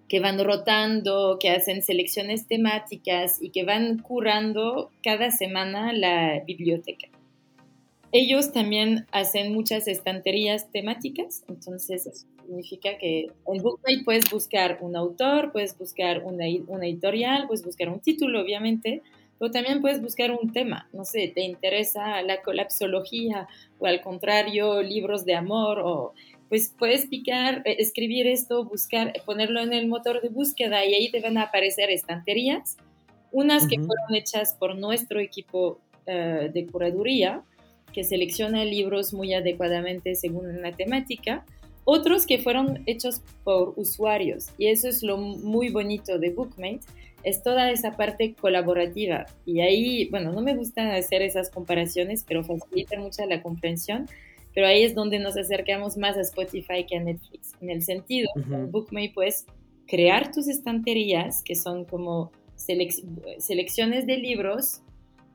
que 0.09 0.21
van 0.21 0.39
rotando, 0.45 1.39
que 1.41 1.51
hacen 1.51 1.83
selecciones 1.83 2.47
temáticas 2.47 3.43
y 3.43 3.51
que 3.51 3.65
van 3.65 3.99
curando 3.99 4.91
cada 5.03 5.31
semana 5.31 5.93
la 5.93 6.43
biblioteca. 6.47 7.09
Ellos 8.15 8.53
también 8.53 9.07
hacen 9.11 9.55
muchas 9.55 9.89
estanterías 9.89 10.71
temáticas, 10.71 11.45
entonces 11.49 12.07
eso 12.07 12.27
significa 12.45 12.99
que 12.99 13.31
en 13.47 13.63
Bookmate 13.63 14.03
puedes 14.05 14.31
buscar 14.31 14.79
un 14.83 14.97
autor, 14.97 15.51
puedes 15.51 15.79
buscar 15.79 16.23
una, 16.23 16.47
editorial, 16.47 17.47
puedes 17.47 17.65
buscar 17.65 17.89
un 17.89 18.01
título, 18.01 18.43
obviamente, 18.43 19.01
pero 19.43 19.51
también 19.51 19.81
puedes 19.81 20.01
buscar 20.01 20.31
un 20.31 20.53
tema. 20.53 20.89
No 20.93 21.05
sé, 21.05 21.27
te 21.35 21.41
interesa 21.41 22.23
la 22.23 22.43
colapsología 22.43 23.49
o 23.81 23.87
al 23.87 24.01
contrario, 24.01 24.81
libros 24.83 25.25
de 25.25 25.35
amor 25.35 25.81
o 25.81 26.15
pues 26.49 26.73
puedes 26.79 27.07
picar, 27.07 27.61
eh, 27.65 27.75
escribir 27.81 28.29
esto, 28.29 28.65
buscar, 28.65 29.13
ponerlo 29.27 29.61
en 29.61 29.73
el 29.73 29.89
motor 29.89 30.23
de 30.23 30.29
búsqueda 30.29 30.85
y 30.85 30.95
ahí 30.95 31.11
te 31.11 31.19
van 31.19 31.39
a 31.39 31.43
aparecer 31.43 31.91
estanterías, 31.91 32.77
unas 33.33 33.67
que 33.67 33.79
fueron 33.79 34.15
hechas 34.15 34.55
por 34.55 34.77
nuestro 34.77 35.19
equipo 35.19 35.81
eh, 36.07 36.49
de 36.55 36.65
curaduría 36.67 37.43
que 37.93 38.05
selecciona 38.05 38.65
libros 38.65 39.13
muy 39.13 39.35
adecuadamente 39.35 40.15
según 40.15 40.63
la 40.63 40.71
temática, 40.71 41.45
otros 41.85 42.27
que 42.27 42.39
fueron 42.39 42.85
hechos 42.87 43.23
por 43.43 43.73
usuarios. 43.75 44.51
Y 44.57 44.69
eso 44.69 44.87
es 44.87 45.03
lo 45.03 45.17
muy 45.17 45.71
bonito 45.71 46.21
de 46.21 46.31
Bookmate, 46.31 46.87
es 47.25 47.43
toda 47.43 47.71
esa 47.71 47.93
parte 47.93 48.35
colaborativa. 48.35 49.27
Y 49.47 49.61
ahí, 49.61 50.09
bueno, 50.11 50.33
no 50.33 50.41
me 50.41 50.55
gusta 50.55 50.95
hacer 50.95 51.23
esas 51.23 51.51
comparaciones, 51.51 52.25
pero 52.27 52.45
facilita 52.45 52.99
mucho 52.99 53.25
la 53.27 53.43
comprensión. 53.43 54.09
Pero 54.55 54.67
ahí 54.67 54.83
es 54.83 54.95
donde 54.95 55.19
nos 55.19 55.37
acercamos 55.37 55.97
más 55.97 56.17
a 56.17 56.21
Spotify 56.21 56.85
que 56.87 56.97
a 56.97 57.01
Netflix. 57.01 57.53
En 57.61 57.71
el 57.71 57.83
sentido, 57.83 58.29
en 58.37 58.71
Bookmate 58.71 59.13
puedes 59.15 59.47
crear 59.87 60.31
tus 60.31 60.47
estanterías, 60.49 61.43
que 61.43 61.55
son 61.55 61.85
como 61.85 62.33
selecciones 62.57 64.07
de 64.07 64.19
libros 64.19 64.83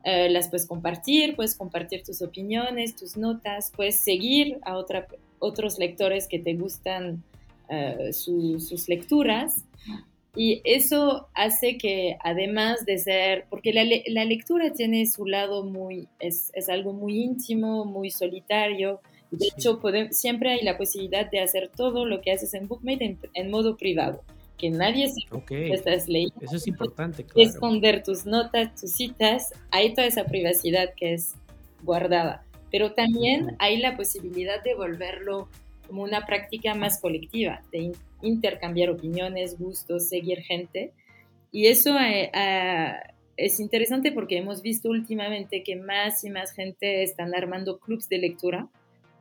eh, 0.04 0.30
las 0.30 0.48
puedes 0.48 0.66
compartir, 0.66 1.34
puedes 1.36 1.54
compartir 1.54 2.02
tus 2.02 2.22
opiniones, 2.22 2.94
tus 2.94 3.16
notas, 3.16 3.72
puedes 3.74 3.96
seguir 3.96 4.58
a 4.62 4.76
otra, 4.76 5.06
otros 5.38 5.78
lectores 5.78 6.28
que 6.28 6.38
te 6.38 6.54
gustan 6.54 7.22
eh, 7.68 8.12
sus 8.12 8.88
lecturas. 8.88 9.64
Y 10.36 10.60
eso 10.64 11.28
hace 11.34 11.78
que 11.78 12.16
además 12.22 12.84
de 12.84 12.98
ser, 12.98 13.46
porque 13.50 13.72
la, 13.72 13.82
la 14.06 14.24
lectura 14.24 14.72
tiene 14.72 15.06
su 15.06 15.26
lado 15.26 15.64
muy, 15.64 16.08
es, 16.20 16.50
es, 16.54 16.68
algo 16.68 16.92
muy 16.92 17.18
íntimo, 17.18 17.84
muy 17.84 18.10
solitario. 18.10 19.00
De 19.30 19.46
hecho, 19.46 19.80
siempre 20.10 20.52
hay 20.52 20.62
la 20.62 20.78
posibilidad 20.78 21.30
de 21.30 21.40
hacer 21.40 21.70
todo 21.74 22.04
lo 22.04 22.20
que 22.20 22.32
haces 22.32 22.54
en 22.54 22.68
Bookmate 22.68 23.16
en 23.34 23.50
modo 23.50 23.76
privado 23.76 24.22
que 24.58 24.70
nadie 24.70 25.08
sepa 25.08 25.40
que 25.46 25.72
estás 25.72 26.08
leyendo. 26.08 26.34
Eso 26.40 26.56
es 26.56 26.66
importante, 26.66 27.24
claro. 27.24 27.48
Esconder 27.48 28.02
tus 28.02 28.26
notas, 28.26 28.78
tus 28.78 28.90
citas, 28.90 29.52
hay 29.70 29.94
toda 29.94 30.06
esa 30.06 30.24
privacidad 30.24 30.92
que 30.94 31.14
es 31.14 31.34
guardada. 31.84 32.44
Pero 32.70 32.92
también 32.92 33.56
hay 33.60 33.78
la 33.78 33.96
posibilidad 33.96 34.62
de 34.62 34.74
volverlo 34.74 35.48
como 35.88 36.04
una 36.04 36.24
práctica 36.26 36.74
más 36.74 37.00
colectiva, 37.00 37.62
de 37.72 37.92
intercambiar 38.22 38.90
opiniones, 38.90 39.58
gustos, 39.58 40.08
seguir 40.08 40.42
gente. 40.42 40.92
Y 41.50 41.66
eso 41.66 41.98
eh, 41.98 42.30
ah, 42.34 43.00
es 43.36 43.58
interesante 43.58 44.12
porque 44.12 44.38
hemos 44.38 44.62
visto 44.62 44.90
últimamente 44.90 45.62
que 45.62 45.74
más 45.74 46.22
y 46.24 46.30
más 46.30 46.52
gente 46.52 47.02
están 47.02 47.34
armando 47.34 47.78
clubs 47.78 48.08
de 48.08 48.18
lectura. 48.18 48.68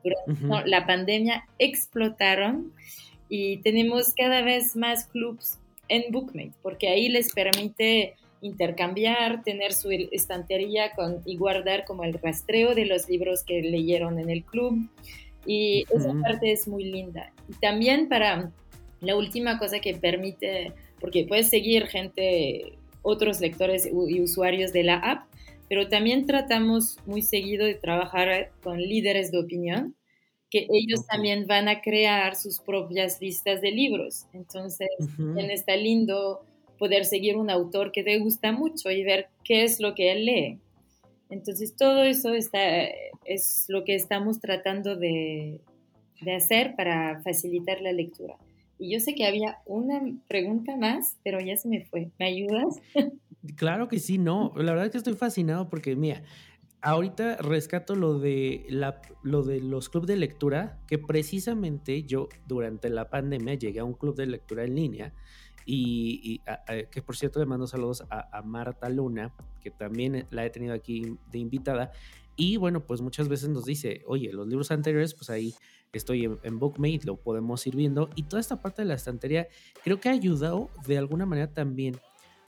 Durante 0.03 0.69
la 0.69 0.85
pandemia 0.85 1.45
explotaron 1.57 2.71
y 3.29 3.57
tenemos 3.57 4.13
cada 4.13 4.41
vez 4.41 4.75
más 4.75 5.05
clubs 5.05 5.59
en 5.89 6.11
Bookmate, 6.11 6.53
porque 6.61 6.89
ahí 6.89 7.09
les 7.09 7.33
permite 7.33 8.15
intercambiar, 8.41 9.43
tener 9.43 9.73
su 9.73 9.89
estantería 9.91 10.91
con, 10.93 11.21
y 11.25 11.37
guardar 11.37 11.85
como 11.85 12.03
el 12.03 12.13
rastreo 12.13 12.75
de 12.75 12.85
los 12.85 13.09
libros 13.09 13.43
que 13.43 13.61
leyeron 13.61 14.19
en 14.19 14.29
el 14.29 14.43
club. 14.43 14.89
Y 15.47 15.85
esa 15.89 16.13
parte 16.21 16.51
es 16.51 16.67
muy 16.67 16.83
linda. 16.83 17.31
Y 17.47 17.53
también 17.53 18.09
para 18.09 18.51
la 18.99 19.15
última 19.15 19.57
cosa 19.57 19.79
que 19.79 19.93
permite, 19.95 20.73
porque 20.99 21.25
puedes 21.25 21.49
seguir 21.49 21.87
gente, 21.87 22.73
otros 23.01 23.39
lectores 23.39 23.87
y 23.87 24.21
usuarios 24.21 24.73
de 24.73 24.83
la 24.83 24.97
app, 24.97 25.25
pero 25.69 25.87
también 25.87 26.25
tratamos 26.25 26.97
muy 27.05 27.21
seguido 27.21 27.65
de 27.65 27.75
trabajar 27.75 28.51
con 28.61 28.81
líderes 28.81 29.31
de 29.31 29.39
opinión 29.39 29.95
que 30.49 30.67
ellos 30.69 31.05
también 31.07 31.45
van 31.45 31.67
a 31.67 31.81
crear 31.81 32.35
sus 32.35 32.59
propias 32.59 33.19
listas 33.21 33.61
de 33.61 33.71
libros. 33.71 34.25
Entonces, 34.33 34.87
también 35.17 35.51
está 35.51 35.75
lindo 35.75 36.41
poder 36.77 37.05
seguir 37.05 37.35
un 37.35 37.49
autor 37.49 37.91
que 37.91 38.03
te 38.03 38.17
gusta 38.19 38.51
mucho 38.51 38.89
y 38.89 39.03
ver 39.03 39.27
qué 39.43 39.63
es 39.63 39.79
lo 39.79 39.93
que 39.93 40.11
él 40.11 40.25
lee. 40.25 40.59
Entonces, 41.29 41.75
todo 41.75 42.03
eso 42.03 42.33
está, 42.33 42.85
es 43.25 43.65
lo 43.67 43.83
que 43.83 43.95
estamos 43.95 44.39
tratando 44.39 44.95
de, 44.95 45.59
de 46.21 46.35
hacer 46.35 46.75
para 46.75 47.21
facilitar 47.21 47.81
la 47.81 47.91
lectura. 47.91 48.37
Y 48.79 48.93
yo 48.93 48.99
sé 48.99 49.15
que 49.15 49.25
había 49.25 49.57
una 49.65 50.01
pregunta 50.27 50.75
más, 50.75 51.17
pero 51.23 51.39
ya 51.39 51.57
se 51.57 51.67
me 51.67 51.85
fue. 51.85 52.11
¿Me 52.19 52.25
ayudas? 52.25 52.79
Claro 53.55 53.87
que 53.87 53.99
sí, 53.99 54.17
no. 54.17 54.51
La 54.57 54.71
verdad 54.71 54.87
es 54.87 54.91
que 54.91 54.97
estoy 54.97 55.13
fascinado 55.13 55.69
porque, 55.69 55.95
mira, 55.95 56.23
ahorita 56.81 57.37
rescato 57.37 57.95
lo 57.95 58.19
de, 58.19 58.65
la, 58.67 59.01
lo 59.23 59.43
de 59.43 59.61
los 59.61 59.89
clubes 59.89 60.07
de 60.07 60.17
lectura, 60.17 60.79
que 60.87 60.97
precisamente 60.97 62.03
yo 62.03 62.27
durante 62.45 62.89
la 62.89 63.09
pandemia 63.09 63.53
llegué 63.53 63.79
a 63.79 63.85
un 63.85 63.93
club 63.93 64.15
de 64.15 64.25
lectura 64.25 64.65
en 64.65 64.75
línea 64.75 65.13
y, 65.69 66.41
que 66.89 67.01
por 67.01 67.17
cierto 67.17 67.39
le 67.39 67.45
mando 67.45 67.67
saludos 67.67 68.05
a, 68.09 68.41
Marta 68.41 68.89
Luna, 68.89 69.33
que 69.61 69.69
también 69.69 70.25
la 70.31 70.45
he 70.45 70.49
tenido 70.49 70.73
aquí 70.73 71.17
de 71.31 71.39
invitada. 71.39 71.91
Y 72.37 72.55
bueno, 72.57 72.85
pues 72.85 73.01
muchas 73.01 73.27
veces 73.27 73.49
nos 73.49 73.65
dice, 73.65 74.03
oye, 74.07 74.31
los 74.31 74.47
libros 74.47 74.71
anteriores, 74.71 75.13
pues 75.13 75.29
ahí 75.29 75.53
estoy 75.91 76.25
en, 76.25 76.39
en, 76.43 76.57
Bookmate, 76.59 77.01
lo 77.03 77.17
podemos 77.17 77.65
ir 77.67 77.75
viendo. 77.75 78.09
Y 78.15 78.23
toda 78.23 78.39
esta 78.39 78.61
parte 78.61 78.83
de 78.83 78.87
la 78.87 78.93
estantería 78.93 79.47
creo 79.83 79.99
que 79.99 80.07
ha 80.07 80.13
ayudado 80.13 80.69
de 80.87 80.97
alguna 80.97 81.25
manera 81.25 81.53
también 81.53 81.99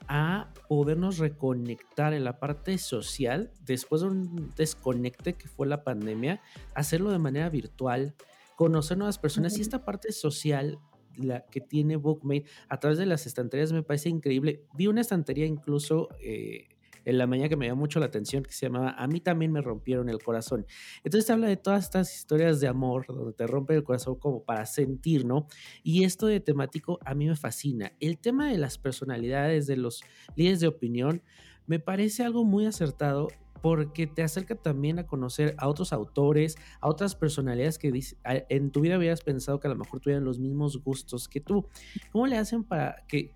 a 0.08 0.48
podernos 0.68 1.18
reconectar 1.18 2.14
en 2.14 2.24
la 2.24 2.38
parte 2.38 2.78
social 2.78 3.52
después 3.66 4.00
de 4.00 4.08
un 4.08 4.50
desconecte 4.56 5.34
que 5.34 5.46
fue 5.46 5.66
la 5.66 5.84
pandemia, 5.84 6.40
hacerlo 6.74 7.10
de 7.10 7.18
manera 7.18 7.50
virtual, 7.50 8.14
conocer 8.56 8.96
nuevas 8.96 9.18
personas 9.18 9.58
y 9.58 9.60
esta 9.60 9.84
parte 9.84 10.12
social 10.12 10.78
la 11.20 11.46
que 11.46 11.60
tiene 11.60 11.96
Bookmate 11.96 12.44
a 12.68 12.78
través 12.78 12.98
de 12.98 13.06
las 13.06 13.26
estanterías 13.26 13.72
me 13.72 13.82
parece 13.82 14.08
increíble. 14.08 14.64
Vi 14.74 14.86
una 14.86 15.00
estantería 15.00 15.46
incluso 15.46 16.08
eh, 16.20 16.68
en 17.04 17.18
la 17.18 17.26
mañana 17.26 17.48
que 17.48 17.56
me 17.56 17.66
llamó 17.66 17.80
mucho 17.80 18.00
la 18.00 18.06
atención, 18.06 18.42
que 18.42 18.52
se 18.52 18.66
llamaba 18.66 18.90
A 18.90 19.06
mí 19.06 19.20
también 19.20 19.52
me 19.52 19.60
rompieron 19.60 20.08
el 20.08 20.22
corazón. 20.22 20.66
Entonces 21.04 21.30
habla 21.30 21.48
de 21.48 21.56
todas 21.56 21.84
estas 21.84 22.14
historias 22.14 22.60
de 22.60 22.68
amor, 22.68 23.06
donde 23.06 23.32
te 23.32 23.46
rompe 23.46 23.74
el 23.74 23.84
corazón 23.84 24.16
como 24.16 24.44
para 24.44 24.66
sentir, 24.66 25.24
¿no? 25.24 25.46
Y 25.82 26.04
esto 26.04 26.26
de 26.26 26.40
temático 26.40 26.98
a 27.04 27.14
mí 27.14 27.26
me 27.26 27.36
fascina. 27.36 27.92
El 28.00 28.18
tema 28.18 28.50
de 28.50 28.58
las 28.58 28.78
personalidades, 28.78 29.66
de 29.66 29.76
los 29.76 30.02
líderes 30.36 30.60
de 30.60 30.68
opinión, 30.68 31.22
me 31.66 31.78
parece 31.78 32.24
algo 32.24 32.44
muy 32.44 32.66
acertado 32.66 33.28
porque 33.62 34.06
te 34.06 34.22
acerca 34.22 34.54
también 34.54 34.98
a 34.98 35.06
conocer 35.06 35.54
a 35.58 35.68
otros 35.68 35.92
autores, 35.92 36.56
a 36.80 36.88
otras 36.88 37.14
personalidades 37.14 37.78
que 37.78 37.92
en 38.24 38.70
tu 38.70 38.80
vida 38.80 38.94
habías 38.94 39.22
pensado 39.22 39.60
que 39.60 39.66
a 39.66 39.70
lo 39.70 39.76
mejor 39.76 40.00
tuvieran 40.00 40.24
los 40.24 40.38
mismos 40.38 40.82
gustos 40.82 41.28
que 41.28 41.40
tú. 41.40 41.66
¿Cómo 42.12 42.26
le 42.26 42.36
hacen 42.36 42.64
para 42.64 43.04
que, 43.06 43.32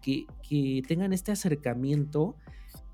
tengan 0.87 1.13
este 1.13 1.33
acercamiento 1.33 2.37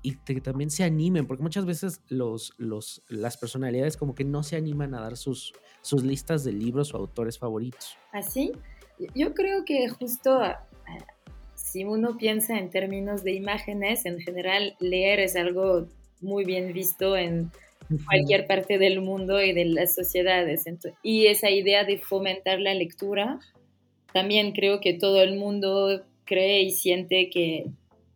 y 0.01 0.15
que 0.15 0.41
también 0.41 0.69
se 0.69 0.83
animen? 0.83 1.27
Porque 1.27 1.43
muchas 1.43 1.65
veces 1.65 2.01
los, 2.07 2.53
los, 2.57 3.03
las 3.07 3.37
personalidades 3.37 3.97
como 3.97 4.15
que 4.15 4.25
no 4.25 4.43
se 4.43 4.55
animan 4.55 4.93
a 4.93 5.01
dar 5.01 5.17
sus, 5.17 5.53
sus 5.81 6.03
listas 6.03 6.43
de 6.43 6.51
libros 6.51 6.93
o 6.93 6.97
autores 6.97 7.37
favoritos. 7.37 7.97
¿Así? 8.11 8.51
¿Ah, 8.55 9.05
Yo 9.15 9.33
creo 9.33 9.63
que 9.65 9.87
justo 9.89 10.43
eh, 10.43 10.57
si 11.55 11.85
uno 11.85 12.17
piensa 12.17 12.57
en 12.57 12.69
términos 12.69 13.23
de 13.23 13.33
imágenes, 13.33 14.05
en 14.05 14.19
general 14.19 14.75
leer 14.79 15.19
es 15.19 15.35
algo 15.35 15.87
muy 16.21 16.45
bien 16.45 16.73
visto 16.73 17.17
en 17.17 17.51
cualquier 18.05 18.47
parte 18.47 18.77
del 18.77 19.01
mundo 19.01 19.41
y 19.41 19.53
de 19.53 19.65
las 19.65 19.95
sociedades. 19.95 20.65
y 21.03 21.27
esa 21.27 21.49
idea 21.49 21.83
de 21.83 21.97
fomentar 21.97 22.59
la 22.59 22.73
lectura, 22.73 23.39
también 24.13 24.51
creo 24.51 24.79
que 24.79 24.93
todo 24.93 25.21
el 25.21 25.37
mundo 25.37 26.03
cree 26.25 26.61
y 26.61 26.71
siente 26.71 27.29
que 27.29 27.65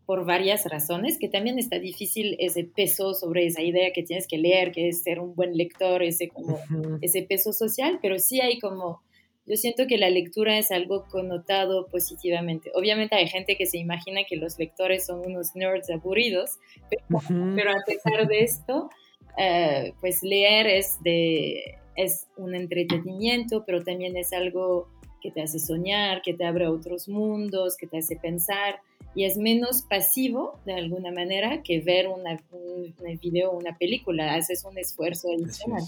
por 0.05 0.25
varias 0.25 0.65
razones, 0.65 1.17
que 1.17 1.29
también 1.29 1.57
está 1.57 1.79
difícil 1.79 2.35
ese 2.39 2.63
peso 2.63 3.13
sobre 3.13 3.47
esa 3.47 3.61
idea 3.63 3.91
que 3.91 4.03
tienes 4.03 4.27
que 4.27 4.37
leer, 4.37 4.71
que 4.71 4.89
es 4.89 5.01
ser 5.01 5.19
un 5.19 5.33
buen 5.33 5.57
lector, 5.57 6.03
ese, 6.03 6.29
como, 6.29 6.59
ese 7.01 7.23
peso 7.23 7.53
social, 7.53 7.97
pero 8.01 8.19
sí 8.19 8.39
hay 8.39 8.59
como 8.59 9.01
yo 9.47 9.55
siento 9.55 9.85
que 9.87 9.97
la 9.97 10.09
lectura 10.09 10.57
es 10.57 10.71
algo 10.71 11.05
connotado 11.09 11.87
positivamente. 11.87 12.71
Obviamente 12.73 13.15
hay 13.15 13.27
gente 13.27 13.55
que 13.55 13.65
se 13.65 13.77
imagina 13.77 14.21
que 14.27 14.37
los 14.37 14.57
lectores 14.57 15.05
son 15.05 15.21
unos 15.25 15.55
nerds 15.55 15.89
aburridos, 15.91 16.57
pero, 16.89 17.71
a 17.71 17.83
pesar 17.85 18.27
de 18.27 18.39
esto, 18.39 18.89
eh, 19.37 19.93
pues 20.01 20.23
leer 20.23 20.67
es, 20.67 20.97
de, 21.03 21.75
es 21.95 22.27
un 22.37 22.55
entretenimiento, 22.55 23.63
pero 23.65 23.83
también 23.83 24.17
es 24.17 24.33
algo 24.33 24.87
que 25.21 25.31
te 25.31 25.41
hace 25.41 25.59
soñar, 25.59 26.21
que 26.21 26.33
te 26.33 26.45
abre 26.45 26.65
a 26.65 26.71
otros 26.71 27.07
mundos, 27.07 27.77
que 27.77 27.87
te 27.87 27.97
hace 27.97 28.15
pensar 28.15 28.79
y 29.15 29.23
es 29.25 29.37
menos 29.37 29.83
pasivo 29.83 30.59
de 30.65 30.73
alguna 30.73 31.11
manera 31.11 31.63
que 31.63 31.79
ver 31.79 32.07
una, 32.07 32.39
un, 32.51 32.93
un 32.99 33.19
video 33.19 33.51
o 33.51 33.57
una 33.57 33.77
película. 33.77 34.35
Haces 34.35 34.65
un 34.65 34.77
esfuerzo 34.77 35.29
adicional. 35.31 35.83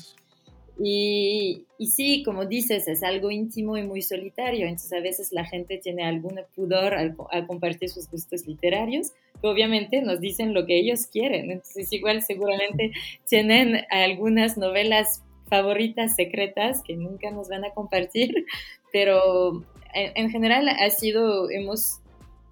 Y, 0.79 1.65
y, 1.79 1.87
sí, 1.87 2.21
como 2.23 2.45
dices, 2.45 2.87
es 2.87 3.01
algo 3.01 3.31
íntimo 3.31 3.77
y 3.77 3.83
muy 3.83 4.03
solitario, 4.03 4.67
entonces 4.67 4.93
a 4.93 5.01
veces 5.01 5.31
la 5.31 5.43
gente 5.43 5.79
tiene 5.79 6.03
algún 6.03 6.39
pudor 6.55 6.93
al, 6.93 7.15
compartir 7.47 7.89
sus 7.89 8.09
gustos 8.09 8.45
literarios, 8.45 9.11
que 9.41 9.47
obviamente 9.47 10.01
nos 10.03 10.19
dicen 10.19 10.53
lo 10.53 10.67
que 10.67 10.77
ellos 10.77 11.07
quieren, 11.07 11.49
entonces 11.49 11.91
igual 11.91 12.21
seguramente 12.21 12.91
tienen 13.27 13.85
algunas 13.89 14.55
novelas 14.57 15.23
favoritas 15.49 16.15
secretas 16.15 16.83
que 16.83 16.95
nunca 16.95 17.31
nos 17.31 17.49
van 17.49 17.65
a 17.65 17.71
compartir, 17.71 18.45
pero 18.93 19.63
en, 19.95 20.29
general 20.29 20.69
ha 20.69 20.89
sido, 20.91 21.49
hemos 21.49 22.01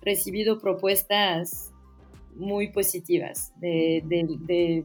recibido 0.02 0.60
propuestas 0.60 1.72
muy 2.36 2.70
positivas 2.70 3.54
de, 3.60 4.02
de, 4.06 4.26
de, 4.40 4.84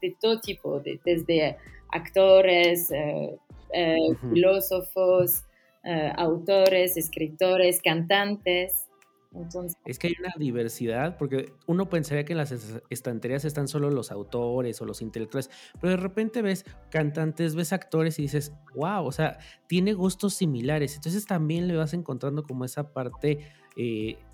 de 0.00 0.16
todo 0.18 0.40
tipo, 0.40 0.80
desde 1.04 1.56
actores, 1.90 2.90
eh, 2.90 3.36
eh, 3.72 3.96
filósofos, 4.32 5.44
eh, 5.84 6.12
autores, 6.16 6.96
escritores, 6.96 7.80
cantantes. 7.82 8.86
Entonces, 9.34 9.76
es 9.84 9.98
que 9.98 10.08
hay 10.08 10.14
una 10.18 10.32
diversidad, 10.38 11.18
porque 11.18 11.52
uno 11.66 11.90
pensaría 11.90 12.24
que 12.24 12.32
en 12.32 12.38
las 12.38 12.80
estanterías 12.88 13.44
están 13.44 13.68
solo 13.68 13.90
los 13.90 14.10
autores 14.10 14.80
o 14.80 14.86
los 14.86 15.02
intelectuales, 15.02 15.50
pero 15.80 15.90
de 15.90 15.96
repente 15.98 16.40
ves 16.40 16.64
cantantes, 16.90 17.54
ves 17.54 17.74
actores 17.74 18.18
y 18.18 18.22
dices, 18.22 18.54
wow, 18.74 19.04
o 19.04 19.12
sea, 19.12 19.38
tiene 19.66 19.92
gustos 19.92 20.32
similares. 20.34 20.96
Entonces 20.96 21.26
también 21.26 21.68
le 21.68 21.76
vas 21.76 21.92
encontrando 21.92 22.42
como 22.42 22.64
esa 22.64 22.92
parte 22.94 23.40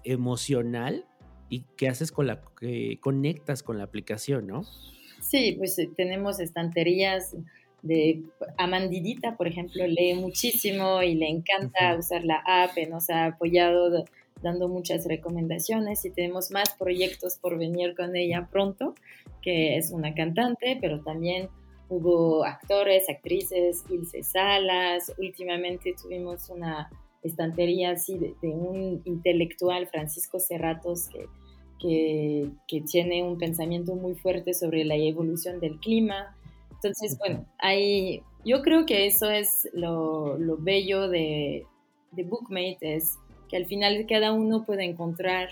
emocional 0.05 1.07
y 1.49 1.65
que 1.77 1.89
haces 1.89 2.11
con 2.13 2.29
la 2.29 2.41
que 2.59 2.99
conectas 3.01 3.63
con 3.63 3.77
la 3.77 3.85
aplicación, 3.85 4.47
¿no? 4.47 4.63
Sí, 5.25 5.53
pues 5.57 5.79
eh, 5.79 5.91
tenemos 5.97 6.39
estanterías 6.39 7.35
de 7.83 8.23
Amandidita, 8.59 9.37
por 9.37 9.49
ejemplo, 9.49 9.87
lee 9.87 10.15
muchísimo 10.15 11.03
y 11.03 11.15
le 11.15 11.29
encanta 11.29 11.97
usar 11.99 12.25
la 12.25 12.43
app, 12.47 12.77
nos 12.89 13.11
ha 13.11 13.27
apoyado 13.27 14.05
dando 14.43 14.69
muchas 14.69 15.07
recomendaciones 15.07 16.05
y 16.05 16.11
tenemos 16.11 16.51
más 16.51 16.75
proyectos 16.79 17.39
por 17.39 17.59
venir 17.59 17.95
con 17.95 18.17
ella 18.17 18.49
pronto, 18.51 18.95
que 19.43 19.77
es 19.77 19.91
una 19.91 20.15
cantante, 20.15 20.79
pero 20.81 21.01
también 21.03 21.49
hubo 21.89 22.45
actores, 22.45 23.09
actrices, 23.09 23.85
Ilse 23.91 24.23
Salas, 24.23 25.13
últimamente 25.19 25.95
tuvimos 26.01 26.51
una 26.51 26.91
estantería 27.23 27.93
así 27.93 28.19
de, 28.19 28.35
de 28.43 28.49
un 28.49 29.01
intelectual, 29.05 29.87
Francisco 29.89 30.39
Cerratos, 30.39 31.09
que 31.09 31.27
que, 32.67 32.81
tiene 32.91 33.23
un 33.23 33.39
pensamiento 33.39 33.95
muy 33.95 34.15
fuerte 34.15 34.55
sobre 34.55 34.85
la 34.85 34.97
evolución 34.97 35.61
del 35.61 35.79
clima. 35.79 36.37
Entonces, 36.73 37.19
bueno, 37.19 37.47
hay, 37.59 38.23
yo 38.45 38.63
creo 38.63 38.87
que 38.87 39.07
eso 39.07 39.31
es 39.31 39.69
lo, 39.73 40.39
lo 40.39 40.57
bello 40.57 41.09
de, 41.09 41.67
de 42.13 42.23
Bookmate, 42.23 42.97
es 42.97 43.17
que 43.49 43.57
al 43.57 43.67
final 43.67 44.07
cada 44.09 44.33
uno 44.33 44.65
puede 44.65 44.85
encontrar 44.85 45.49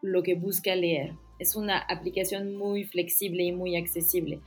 lo 0.00 0.22
que 0.22 0.34
busca 0.34 0.74
leer. 0.74 1.12
Es 1.38 1.56
una 1.56 1.78
aplicación 1.78 2.56
muy 2.56 2.84
flexible 2.84 3.44
y 3.44 3.52
muy 3.52 3.76
accesible 3.76 4.40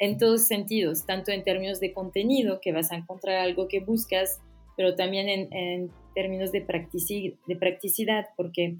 en 0.00 0.16
todos 0.16 0.46
sentidos, 0.46 1.04
tanto 1.04 1.30
en 1.30 1.44
términos 1.44 1.78
de 1.78 1.92
contenido, 1.92 2.60
que 2.62 2.72
vas 2.72 2.90
a 2.90 2.96
encontrar 2.96 3.36
algo 3.36 3.68
que 3.68 3.80
buscas, 3.80 4.40
pero 4.74 4.96
también 4.96 5.28
en, 5.28 5.52
en 5.52 5.90
términos 6.14 6.52
de, 6.52 6.62
practicidad, 6.62 7.34
de 7.46 7.56
practicidad, 7.56 8.28
porque 8.34 8.76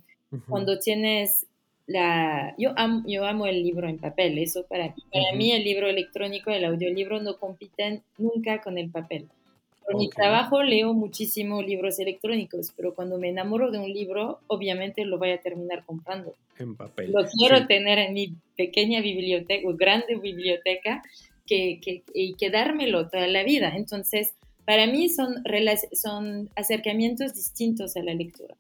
cuando 0.49 0.79
tienes 0.79 1.47
la... 1.87 2.55
Yo 2.59 2.73
amo, 2.77 3.03
yo 3.07 3.25
amo 3.25 3.47
el 3.47 3.63
libro 3.63 3.89
en 3.89 3.99
papel, 3.99 4.39
eso 4.39 4.65
para, 4.69 4.95
para 5.13 5.37
mí 5.37 5.53
el 5.53 5.65
libro 5.65 5.89
electrónico 5.89 6.51
el 6.51 6.65
audiolibro 6.65 7.21
no 7.21 7.39
compiten 7.39 8.03
nunca 8.19 8.61
con 8.61 8.79
el 8.79 8.91
papel. 8.91 9.29
Por 9.85 9.97
mi 9.97 10.09
trabajo 10.09 10.63
leo 10.63 10.95
muchísimo 10.95 11.63
libros 11.63 11.99
electrónicos, 11.99 12.73
pero 12.77 12.95
cuando 12.95 13.19
me 13.19 13.29
enamoro 13.29 13.73
de 13.73 13.79
un 13.79 13.93
libro, 13.93 14.39
obviamente 14.47 15.05
lo 15.05 15.19
voy 15.19 15.31
a 15.33 15.41
terminar 15.41 15.85
comprando. 15.85 16.35
En 16.59 16.77
papel. 16.77 17.11
Lo 17.11 17.27
quiero 17.27 17.67
tener 17.67 17.99
en 17.99 18.15
mi 18.15 18.35
pequeña 18.57 19.01
biblioteca 19.01 19.69
o 19.69 19.75
grande 19.75 20.17
biblioteca 20.17 21.03
que, 21.45 21.81
que, 21.83 22.05
y 22.15 22.35
quedármelo 22.35 23.09
toda 23.09 23.27
la 23.27 23.43
vida. 23.43 23.73
Entonces, 23.75 24.35
para 24.65 24.87
mí 24.87 25.09
son, 25.09 25.43
son 25.93 26.51
acercamientos 26.57 27.35
distintos 27.35 27.97
a 27.97 28.03
la 28.03 28.15
lectura. 28.15 28.57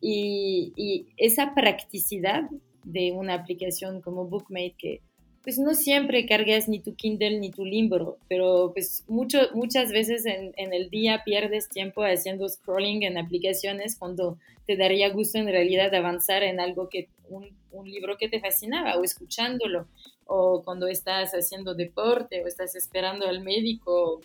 y, 0.00 1.06
esa 1.16 1.54
practicidad 1.54 2.48
de 2.84 3.12
una 3.12 3.34
aplicación 3.34 4.00
como 4.00 4.26
Bookmate 4.26 4.74
que 4.76 5.00
pues 5.44 5.58
no 5.58 5.74
siempre 5.74 6.24
cargas 6.24 6.68
ni 6.68 6.80
tu 6.80 6.94
Kindle 6.94 7.38
ni 7.38 7.50
tu 7.50 7.66
libro, 7.66 8.16
pero 8.28 8.70
pues 8.72 9.04
mucho, 9.08 9.38
muchas 9.52 9.92
veces 9.92 10.24
en, 10.24 10.54
el 10.56 10.88
día 10.88 11.20
pierdes 11.22 11.68
tiempo 11.68 12.02
haciendo 12.02 12.48
scrolling 12.48 13.02
en 13.02 13.18
aplicaciones 13.18 13.96
cuando 13.98 14.38
te 14.66 14.78
daría 14.78 15.10
gusto 15.10 15.36
en 15.36 15.46
realidad 15.46 15.94
avanzar 15.94 16.42
en 16.42 16.60
algo 16.60 16.88
que, 16.88 17.08
un, 17.28 17.50
un 17.72 17.90
libro 17.90 18.16
que 18.16 18.30
te 18.30 18.40
fascinaba 18.40 18.96
o 18.96 19.04
escuchándolo 19.04 19.86
o 20.26 20.62
cuando 20.64 20.88
estás 20.88 21.32
haciendo 21.32 21.74
deporte 21.74 22.42
o 22.42 22.46
estás 22.46 22.74
esperando 22.74 23.26
al 23.26 23.42
médico. 23.42 24.20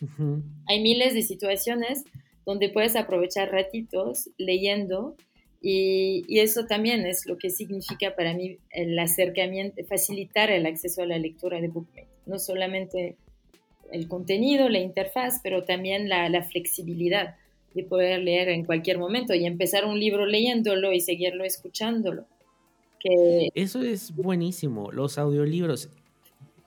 Hay 0.67 0.81
miles 0.81 1.13
de 1.13 1.21
situaciones 1.21 2.03
donde 2.45 2.69
puedes 2.69 2.95
aprovechar 2.95 3.51
ratitos 3.51 4.29
leyendo 4.37 5.15
y, 5.61 6.39
eso 6.39 6.65
también 6.65 7.05
es 7.05 7.25
lo 7.25 7.37
que 7.37 7.49
significa 7.49 8.15
para 8.15 8.33
mí 8.33 8.57
el 8.71 8.97
acercamiento, 8.97 9.83
facilitar 9.85 10.49
el 10.51 10.65
acceso 10.65 11.01
a 11.03 11.05
la 11.05 11.17
lectura 11.17 11.59
de 11.59 11.67
BookMate. 11.67 12.07
No 12.25 12.39
solamente 12.39 13.17
el 13.91 14.07
contenido, 14.07 14.69
la 14.69 14.79
interfaz, 14.79 15.41
pero 15.43 15.63
también 15.63 16.07
la, 16.07 16.29
la 16.29 16.43
flexibilidad 16.43 17.35
de 17.73 17.83
poder 17.83 18.19
leer 18.21 18.49
en 18.49 18.65
cualquier 18.65 18.97
momento 18.97 19.33
y 19.35 19.45
empezar 19.45 19.85
un 19.85 19.99
libro 19.99 20.25
leyéndolo 20.25 20.93
y 20.93 21.01
seguirlo 21.01 21.43
escuchándolo. 21.43 22.25
Eso 23.03 23.81
es 23.81 24.15
buenísimo, 24.15 24.91
los 24.91 25.17
audiolibros. 25.17 25.89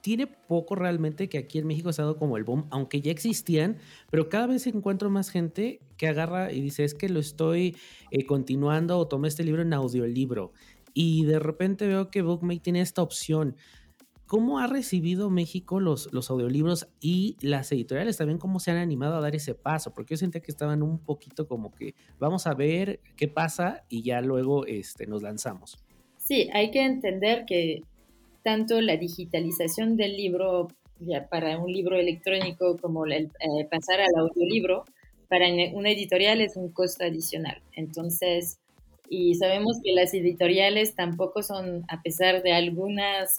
Tiene 0.01 0.27
poco 0.27 0.75
realmente 0.75 1.29
que 1.29 1.39
aquí 1.39 1.59
en 1.59 1.67
México 1.67 1.93
se 1.93 2.03
ha 2.03 2.05
dado 2.05 2.17
como 2.17 2.37
el 2.37 2.45
boom, 2.45 2.67
aunque 2.71 3.01
ya 3.01 3.13
existían, 3.13 3.77
pero 4.11 4.29
cada 4.29 4.49
vez 4.49 4.67
encuentro 4.67 5.11
más 5.11 5.31
gente 5.31 5.81
que 5.97 6.09
agarra 6.09 6.53
y 6.53 6.61
dice, 6.61 6.85
es 6.85 6.95
que 6.95 7.09
lo 7.09 7.21
estoy 7.21 7.77
eh, 8.11 8.27
continuando 8.27 8.99
o 8.99 9.07
tomé 9.07 9.29
este 9.29 9.45
libro 9.45 9.63
en 9.63 9.73
audiolibro. 9.73 10.53
Y 10.95 11.25
de 11.25 11.39
repente 11.39 11.87
veo 11.87 12.11
que 12.11 12.23
Bookmate 12.23 12.61
tiene 12.61 12.81
esta 12.81 13.03
opción. 13.03 13.57
¿Cómo 14.27 14.59
ha 14.59 14.67
recibido 14.67 15.29
México 15.29 15.79
los, 15.79 16.11
los 16.13 16.31
audiolibros 16.31 16.89
y 17.01 17.37
las 17.43 17.71
editoriales 17.71 18.17
también 18.17 18.39
cómo 18.39 18.61
se 18.61 18.71
han 18.71 18.79
animado 18.79 19.17
a 19.17 19.21
dar 19.21 19.37
ese 19.37 19.55
paso? 19.55 19.93
Porque 19.93 20.15
yo 20.15 20.19
sentía 20.19 20.41
que 20.41 20.51
estaban 20.51 20.83
un 20.83 20.99
poquito 20.99 21.47
como 21.47 21.71
que 21.71 21.95
vamos 22.19 22.47
a 22.47 22.55
ver 22.55 23.01
qué 23.15 23.29
pasa 23.29 23.85
y 23.91 24.03
ya 24.03 24.23
luego 24.23 24.65
este, 24.65 25.07
nos 25.07 25.23
lanzamos. 25.23 25.82
Sí, 26.25 26.49
hay 26.53 26.71
que 26.71 26.83
entender 26.83 27.45
que 27.47 27.83
tanto 28.43 28.81
la 28.81 28.97
digitalización 28.97 29.97
del 29.97 30.17
libro 30.17 30.69
ya 31.01 31.27
para 31.29 31.59
un 31.59 31.73
libro 31.73 31.97
electrónico 31.99 32.77
como 32.81 33.05
el, 33.07 33.25
eh, 33.41 33.65
pasar 33.71 34.01
al 34.01 34.15
audiolibro, 34.17 34.85
para 35.29 35.47
una 35.73 35.91
editorial 35.91 36.41
es 36.41 36.57
un 36.57 36.71
costo 36.71 37.05
adicional. 37.05 37.61
Entonces, 37.75 38.59
y 39.09 39.35
sabemos 39.35 39.81
que 39.83 39.93
las 39.93 40.15
editoriales 40.15 40.95
tampoco 40.95 41.43
son, 41.43 41.85
a 41.89 42.03
pesar 42.03 42.43
de 42.43 42.53
algunas 42.53 43.37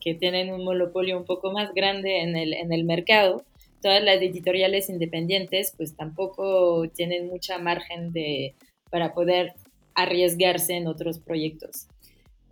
que 0.00 0.14
tienen 0.14 0.52
un 0.52 0.64
monopolio 0.64 1.18
un 1.18 1.24
poco 1.24 1.52
más 1.52 1.72
grande 1.74 2.20
en 2.20 2.36
el, 2.36 2.52
en 2.54 2.72
el 2.72 2.84
mercado, 2.84 3.44
todas 3.80 4.02
las 4.02 4.16
editoriales 4.22 4.88
independientes 4.90 5.74
pues 5.76 5.96
tampoco 5.96 6.88
tienen 6.94 7.28
mucha 7.28 7.58
margen 7.58 8.12
de, 8.12 8.54
para 8.90 9.12
poder 9.12 9.54
arriesgarse 9.94 10.74
en 10.74 10.86
otros 10.86 11.18
proyectos. 11.18 11.88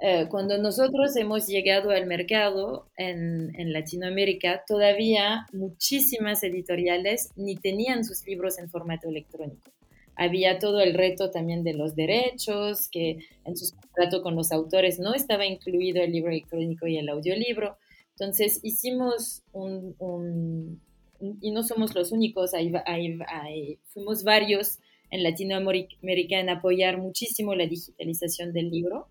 Eh, 0.02 0.26
cuando 0.30 0.56
nosotros 0.56 1.14
hemos 1.16 1.46
llegado 1.46 1.90
al 1.90 2.06
mercado 2.06 2.86
en, 2.96 3.54
en, 3.58 3.72
Latinoamérica, 3.72 4.64
todavía 4.66 5.46
muchísimas 5.52 6.42
editoriales 6.42 7.30
ni 7.36 7.56
tenían 7.56 8.04
sus 8.04 8.26
libros 8.26 8.58
en 8.58 8.70
formato 8.70 9.08
electrónico. 9.08 9.70
Había 10.16 10.58
todo 10.58 10.80
el 10.80 10.94
reto 10.94 11.30
también 11.30 11.64
de 11.64 11.74
los 11.74 11.94
derechos, 11.96 12.88
que 12.90 13.18
en 13.44 13.56
su 13.56 13.74
contrato 13.74 14.22
con 14.22 14.36
los 14.36 14.52
autores 14.52 14.98
no 14.98 15.14
estaba 15.14 15.44
incluido 15.44 16.02
el 16.02 16.12
libro 16.12 16.30
electrónico 16.30 16.86
y 16.86 16.96
el 16.96 17.08
audiolibro. 17.08 17.76
Entonces 18.12 18.60
hicimos 18.62 19.42
un, 19.52 19.94
un 19.98 20.80
y 21.40 21.50
no 21.50 21.62
somos 21.62 21.94
los 21.94 22.12
únicos, 22.12 22.52
fuimos 23.92 24.24
varios 24.24 24.78
en 25.10 25.22
Latinoamérica 25.22 26.38
en 26.38 26.48
apoyar 26.48 26.98
muchísimo 26.98 27.54
la 27.54 27.66
digitalización 27.66 28.52
del 28.52 28.70
libro. 28.70 29.08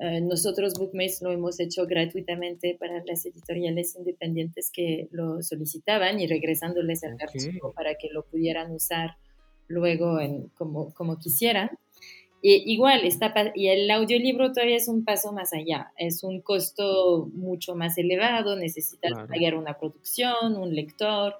Eh, 0.00 0.22
nosotros, 0.22 0.72
Bookmates, 0.78 1.20
lo 1.20 1.30
hemos 1.30 1.60
hecho 1.60 1.86
gratuitamente 1.86 2.74
para 2.80 3.04
las 3.04 3.26
editoriales 3.26 3.94
independientes 3.96 4.70
que 4.72 5.08
lo 5.10 5.42
solicitaban 5.42 6.18
y 6.18 6.26
regresándoles 6.26 7.02
el 7.02 7.16
archivo 7.20 7.72
para 7.74 7.94
que 7.96 8.08
lo 8.10 8.24
pudieran 8.24 8.72
usar 8.72 9.16
luego 9.68 10.18
en, 10.18 10.48
como, 10.56 10.94
como 10.94 11.18
quisieran. 11.18 11.70
Y 12.40 12.72
igual, 12.72 13.04
está, 13.04 13.34
y 13.54 13.68
el 13.68 13.90
audiolibro 13.90 14.52
todavía 14.52 14.76
es 14.76 14.88
un 14.88 15.04
paso 15.04 15.32
más 15.34 15.52
allá, 15.52 15.92
es 15.98 16.24
un 16.24 16.40
costo 16.40 17.28
mucho 17.34 17.74
más 17.74 17.98
elevado, 17.98 18.56
necesitas 18.56 19.12
pagar 19.28 19.54
una 19.54 19.78
producción, 19.78 20.56
un 20.56 20.74
lector, 20.74 21.34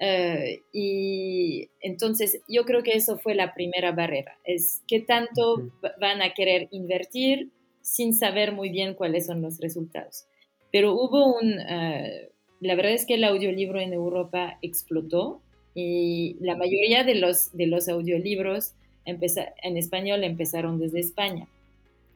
eh, 0.00 0.62
y 0.72 1.68
entonces 1.80 2.40
yo 2.48 2.64
creo 2.64 2.82
que 2.82 2.96
eso 2.96 3.18
fue 3.18 3.36
la 3.36 3.54
primera 3.54 3.92
barrera, 3.92 4.36
es 4.42 4.82
qué 4.88 4.98
tanto 4.98 5.70
van 6.00 6.22
a 6.22 6.34
querer 6.34 6.66
invertir 6.72 7.52
sin 7.82 8.14
saber 8.14 8.52
muy 8.52 8.70
bien 8.70 8.94
cuáles 8.94 9.26
son 9.26 9.42
los 9.42 9.58
resultados. 9.60 10.24
Pero 10.70 10.94
hubo 10.94 11.38
un, 11.38 11.60
eh, 11.60 12.30
la 12.60 12.74
verdad 12.74 12.92
es 12.92 13.06
que 13.06 13.14
el 13.14 13.24
audiolibro 13.24 13.80
en 13.80 13.92
Europa 13.92 14.58
explotó 14.62 15.40
y 15.74 16.36
la 16.40 16.56
mayoría 16.56 17.04
de 17.04 17.16
los, 17.16 17.56
de 17.56 17.66
los 17.66 17.88
audiolibros 17.88 18.72
en 19.04 19.76
español 19.76 20.22
empezaron 20.22 20.78
desde 20.78 21.00
España, 21.00 21.48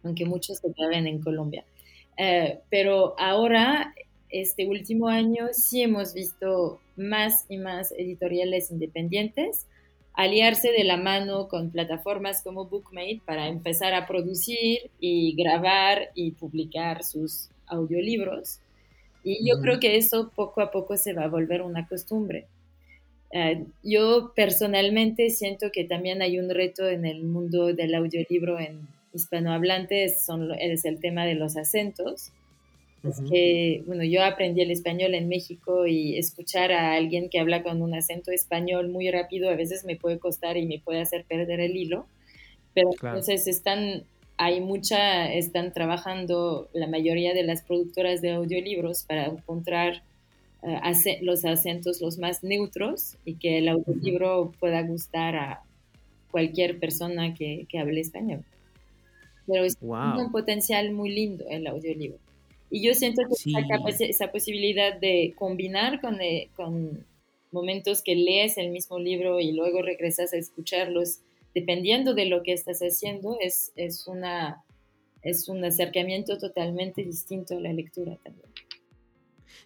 aunque 0.05 0.25
muchos 0.25 0.59
se 0.59 0.69
graban 0.77 1.07
en 1.07 1.21
Colombia. 1.21 1.65
Eh, 2.17 2.61
pero 2.71 3.15
ahora, 3.19 3.95
este 4.31 4.67
último 4.67 5.09
año, 5.09 5.49
sí 5.53 5.83
hemos 5.83 6.15
visto 6.15 6.81
más 6.97 7.45
y 7.49 7.59
más 7.59 7.93
editoriales 7.93 8.71
independientes 8.71 9.67
aliarse 10.17 10.73
de 10.73 10.83
la 10.83 10.97
mano 10.97 11.47
con 11.47 11.71
plataformas 11.71 12.43
como 12.43 12.67
Bookmate 12.67 13.21
para 13.25 13.49
empezar 13.49 13.95
a 13.95 14.07
producir 14.07 14.91
y 14.99 15.37
grabar 15.37 16.09
y 16.15 16.33
publicar 16.33 17.05
sus 17.05 17.51
audiolibros. 17.67 18.59
Y 19.23 19.47
yo 19.47 19.61
creo 19.61 19.79
que 19.79 19.97
eso 19.97 20.33
poco 20.35 20.63
a 20.63 20.71
poco 20.71 20.97
se 20.97 21.13
va 21.13 21.25
a 21.25 21.29
volver 21.29 21.61
una 21.61 21.87
costumbre. 21.87 22.47
Eh, 23.31 23.67
yo 23.83 24.33
personalmente 24.35 25.29
siento 25.31 25.71
que 25.71 25.85
también 25.85 26.23
hay 26.23 26.39
un 26.39 26.49
reto 26.49 26.89
en 26.89 27.05
el 27.05 27.25
mundo 27.25 27.75
del 27.75 27.95
audiolibro 27.95 28.59
en 28.59 28.89
hispanohablantes, 29.13 30.25
son, 30.25 30.53
es 30.59 30.85
el 30.87 31.01
tema 31.01 31.27
de 31.27 31.35
los 31.35 31.57
acentos. 31.57 32.33
Es 33.09 33.21
que, 33.31 33.83
bueno, 33.87 34.05
yo 34.05 34.25
aprendí 34.25 34.63
el 34.63 34.71
español 34.71 35.15
en 35.15 35.29
México 35.29 35.87
y 35.87 36.19
escuchar 36.19 36.73
a 36.73 36.95
alguien 36.95 37.29
que 37.29 37.39
habla 37.39 37.63
con 37.63 37.83
un 37.83 37.95
acento 37.95 38.31
español 38.31 38.89
muy 38.89 39.11
rápido 39.11 39.51
a 39.51 39.55
veces 39.55 39.85
me 39.85 39.97
puede 39.97 40.19
costar 40.19 40.57
y 40.57 40.67
me 40.67 40.79
puede 40.79 41.01
hacer 41.01 41.25
perder 41.25 41.61
el 41.61 41.77
hilo. 41.77 42.07
Pero 42.75 42.91
entonces 42.91 43.47
están, 43.47 44.05
hay 44.37 44.61
mucha, 44.61 45.33
están 45.33 45.73
trabajando 45.73 46.69
la 46.73 46.87
mayoría 46.87 47.33
de 47.33 47.43
las 47.43 47.63
productoras 47.63 48.21
de 48.21 48.33
audiolibros 48.33 49.05
para 49.05 49.27
encontrar 49.27 50.03
uh, 50.63 51.25
los 51.25 51.45
acentos 51.45 52.01
los 52.01 52.19
más 52.19 52.43
neutros 52.43 53.17
y 53.25 53.35
que 53.35 53.59
el 53.59 53.69
audiolibro 53.69 54.53
pueda 54.61 54.83
gustar 54.83 55.37
a 55.37 55.63
cualquier 56.31 56.79
persona 56.79 57.35
que, 57.35 57.67
que 57.69 57.79
hable 57.79 58.01
español. 58.01 58.45
Pero 59.47 59.65
es 59.65 59.79
un 59.81 60.33
potencial 60.33 60.93
muy 60.93 61.11
lindo 61.11 61.45
el 61.49 61.67
audiolibro. 61.67 62.19
Y 62.77 62.83
yo 62.83 62.93
siento 62.93 63.23
que 63.23 64.05
esa, 64.05 64.31
posibilidad 64.31 65.01
de 65.01 65.33
combinar 65.39 65.99
con, 65.99 66.21
eh, 66.21 66.51
con 66.55 67.07
momentos 67.51 68.03
que 68.03 68.15
lees 68.15 68.59
el 68.59 68.69
mismo 68.69 68.99
libro 68.99 69.41
y 69.41 69.53
luego 69.53 69.81
regresas 69.81 70.35
a 70.35 70.37
escucharlos, 70.37 71.21
dependiendo 71.55 72.13
de 72.13 72.27
lo 72.27 72.43
que 72.43 72.53
estás 72.53 72.81
haciendo, 72.81 73.39
es, 73.41 73.73
es, 73.77 74.07
una, 74.07 74.63
es 75.23 75.49
un 75.49 75.65
acercamiento 75.65 76.37
totalmente 76.37 77.03
distinto 77.03 77.57
a 77.57 77.61
la 77.61 77.73
lectura 77.73 78.19
también. 78.23 78.51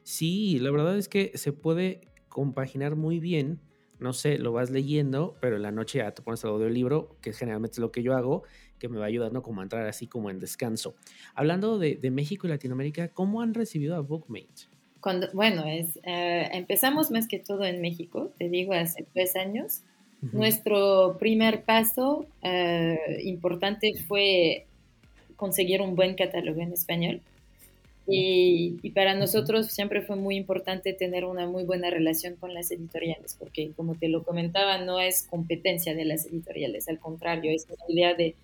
Sí, 0.04 0.60
la 0.60 0.70
verdad 0.70 0.96
es 0.96 1.08
que 1.08 1.32
se 1.36 1.52
puede 1.52 2.02
compaginar 2.28 2.94
muy 2.94 3.18
bien. 3.18 3.58
No 3.98 4.12
sé, 4.12 4.38
lo 4.38 4.52
vas 4.52 4.70
leyendo, 4.70 5.36
pero 5.40 5.56
en 5.56 5.62
la 5.62 5.72
noche 5.72 5.98
ya 5.98 6.12
te 6.12 6.22
pones 6.22 6.44
el 6.44 6.50
audiolibro, 6.50 7.16
que 7.20 7.32
generalmente 7.32 7.74
es 7.74 7.80
lo 7.80 7.90
que 7.90 8.04
yo 8.04 8.14
hago, 8.14 8.44
que 8.80 8.88
me 8.88 8.98
va 8.98 9.06
ayudando 9.06 9.42
como 9.42 9.60
a 9.60 9.62
entrar 9.62 9.86
así 9.86 10.08
como 10.08 10.30
en 10.30 10.40
descanso. 10.40 10.96
Hablando 11.36 11.78
de, 11.78 11.98
México 12.10 12.48
y 12.48 12.50
Latinoamérica, 12.50 13.08
¿cómo 13.08 13.42
han 13.42 13.54
recibido 13.54 13.94
a 13.94 14.00
Bookmate? 14.00 14.66
Cuando, 15.00 15.28
bueno, 15.32 15.64
es, 15.66 15.98
eh, 16.02 16.48
empezamos 16.52 17.12
más 17.12 17.28
que 17.28 17.38
todo 17.38 17.64
en 17.64 17.80
México, 17.80 18.32
te 18.38 18.48
digo, 18.48 18.72
hace 18.72 19.06
tres 19.14 19.36
años. 19.36 19.82
Nuestro 20.32 21.16
primer 21.18 21.64
paso 21.64 22.26
eh, 22.42 22.98
importante 23.24 23.94
fue 24.06 24.66
conseguir 25.36 25.80
un 25.80 25.94
buen 25.94 26.14
catálogo 26.14 26.60
en 26.60 26.72
español. 26.72 27.22
Y, 28.06 28.78
y, 28.82 28.90
para 28.90 29.14
nosotros 29.14 29.68
siempre 29.68 30.02
fue 30.02 30.16
muy 30.16 30.36
importante 30.36 30.92
tener 30.92 31.24
una 31.24 31.46
muy 31.46 31.64
buena 31.64 31.90
relación 31.90 32.34
con 32.34 32.52
las 32.52 32.70
editoriales, 32.70 33.36
porque 33.38 33.70
como 33.76 33.94
te 33.94 34.08
lo 34.08 34.24
comentaba, 34.24 34.78
no 34.78 35.00
es 35.00 35.26
competencia 35.30 35.94
de 35.94 36.04
las 36.04 36.26
editoriales, 36.26 36.88
al 36.88 36.98
contrario, 36.98 37.52
es 37.52 37.66
una 37.66 37.84
idea 37.88 38.14
de 38.14 38.34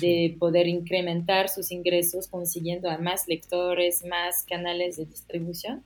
de 0.00 0.36
poder 0.38 0.66
incrementar 0.66 1.48
sus 1.48 1.70
ingresos 1.70 2.28
consiguiendo 2.28 2.90
a 2.90 2.98
más 2.98 3.28
lectores, 3.28 4.04
más 4.04 4.44
canales 4.44 4.96
de 4.96 5.06
distribución. 5.06 5.82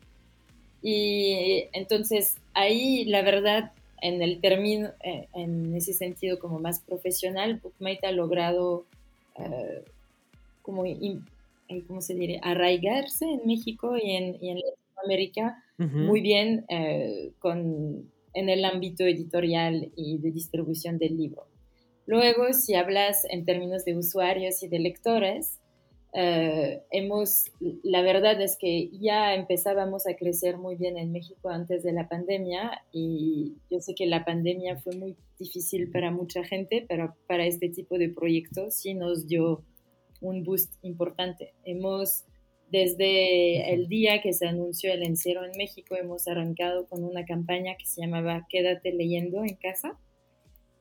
Y 0.82 1.64
entonces 1.72 2.36
ahí 2.54 3.04
la 3.04 3.22
verdad 3.22 3.72
en 4.02 4.22
el 4.22 4.40
término, 4.40 4.88
eh, 5.04 5.26
en 5.34 5.74
ese 5.74 5.92
sentido 5.92 6.38
como 6.38 6.58
más 6.58 6.80
profesional, 6.80 7.60
Bookmate 7.62 8.06
ha 8.06 8.12
logrado 8.12 8.86
uh, 9.36 9.82
como, 10.62 10.84
¿cómo 11.86 12.00
se 12.00 12.14
diría? 12.14 12.40
Arraigarse 12.42 13.26
en 13.26 13.40
México 13.46 13.96
y 13.96 14.12
en, 14.12 14.36
y 14.40 14.50
en 14.50 14.60
Latinoamérica 14.60 15.64
muy 15.78 16.20
bien 16.20 16.66
con, 17.38 18.10
en 18.34 18.48
el 18.50 18.64
ámbito 18.66 19.04
editorial 19.04 19.90
y 19.96 20.18
de 20.18 20.30
distribución 20.30 20.98
del 20.98 21.16
libro. 21.16 21.46
Luego, 22.10 22.52
si 22.54 22.74
hablas 22.74 23.24
en 23.30 23.44
términos 23.44 23.84
de 23.84 23.96
usuarios 23.96 24.64
y 24.64 24.68
de 24.68 24.80
lectores, 24.80 25.60
eh, 26.12 26.82
hemos, 26.90 27.44
la 27.84 28.02
verdad 28.02 28.40
es 28.40 28.56
que 28.58 28.90
ya 29.00 29.32
empezábamos 29.36 30.08
a 30.08 30.16
crecer 30.16 30.58
muy 30.58 30.74
bien 30.74 30.98
en 30.98 31.12
México 31.12 31.50
antes 31.50 31.84
de 31.84 31.92
la 31.92 32.08
pandemia 32.08 32.82
y 32.90 33.54
yo 33.70 33.78
sé 33.78 33.94
que 33.94 34.06
la 34.06 34.24
pandemia 34.24 34.76
fue 34.78 34.96
muy 34.96 35.16
difícil 35.38 35.88
para 35.92 36.10
mucha 36.10 36.42
gente, 36.42 36.84
pero 36.88 37.14
para 37.28 37.46
este 37.46 37.68
tipo 37.68 37.96
de 37.96 38.08
proyectos 38.08 38.74
sí 38.74 38.94
nos 38.94 39.28
dio 39.28 39.62
un 40.20 40.42
boost 40.42 40.74
importante. 40.82 41.54
Hemos, 41.64 42.24
desde 42.72 43.72
el 43.72 43.86
día 43.86 44.20
que 44.20 44.32
se 44.32 44.48
anunció 44.48 44.92
el 44.92 45.04
encierro 45.04 45.44
en 45.44 45.56
México, 45.56 45.94
hemos 45.94 46.26
arrancado 46.26 46.88
con 46.88 47.04
una 47.04 47.24
campaña 47.24 47.76
que 47.78 47.86
se 47.86 48.00
llamaba 48.00 48.48
Quédate 48.50 48.92
leyendo 48.92 49.44
en 49.44 49.54
casa 49.54 49.96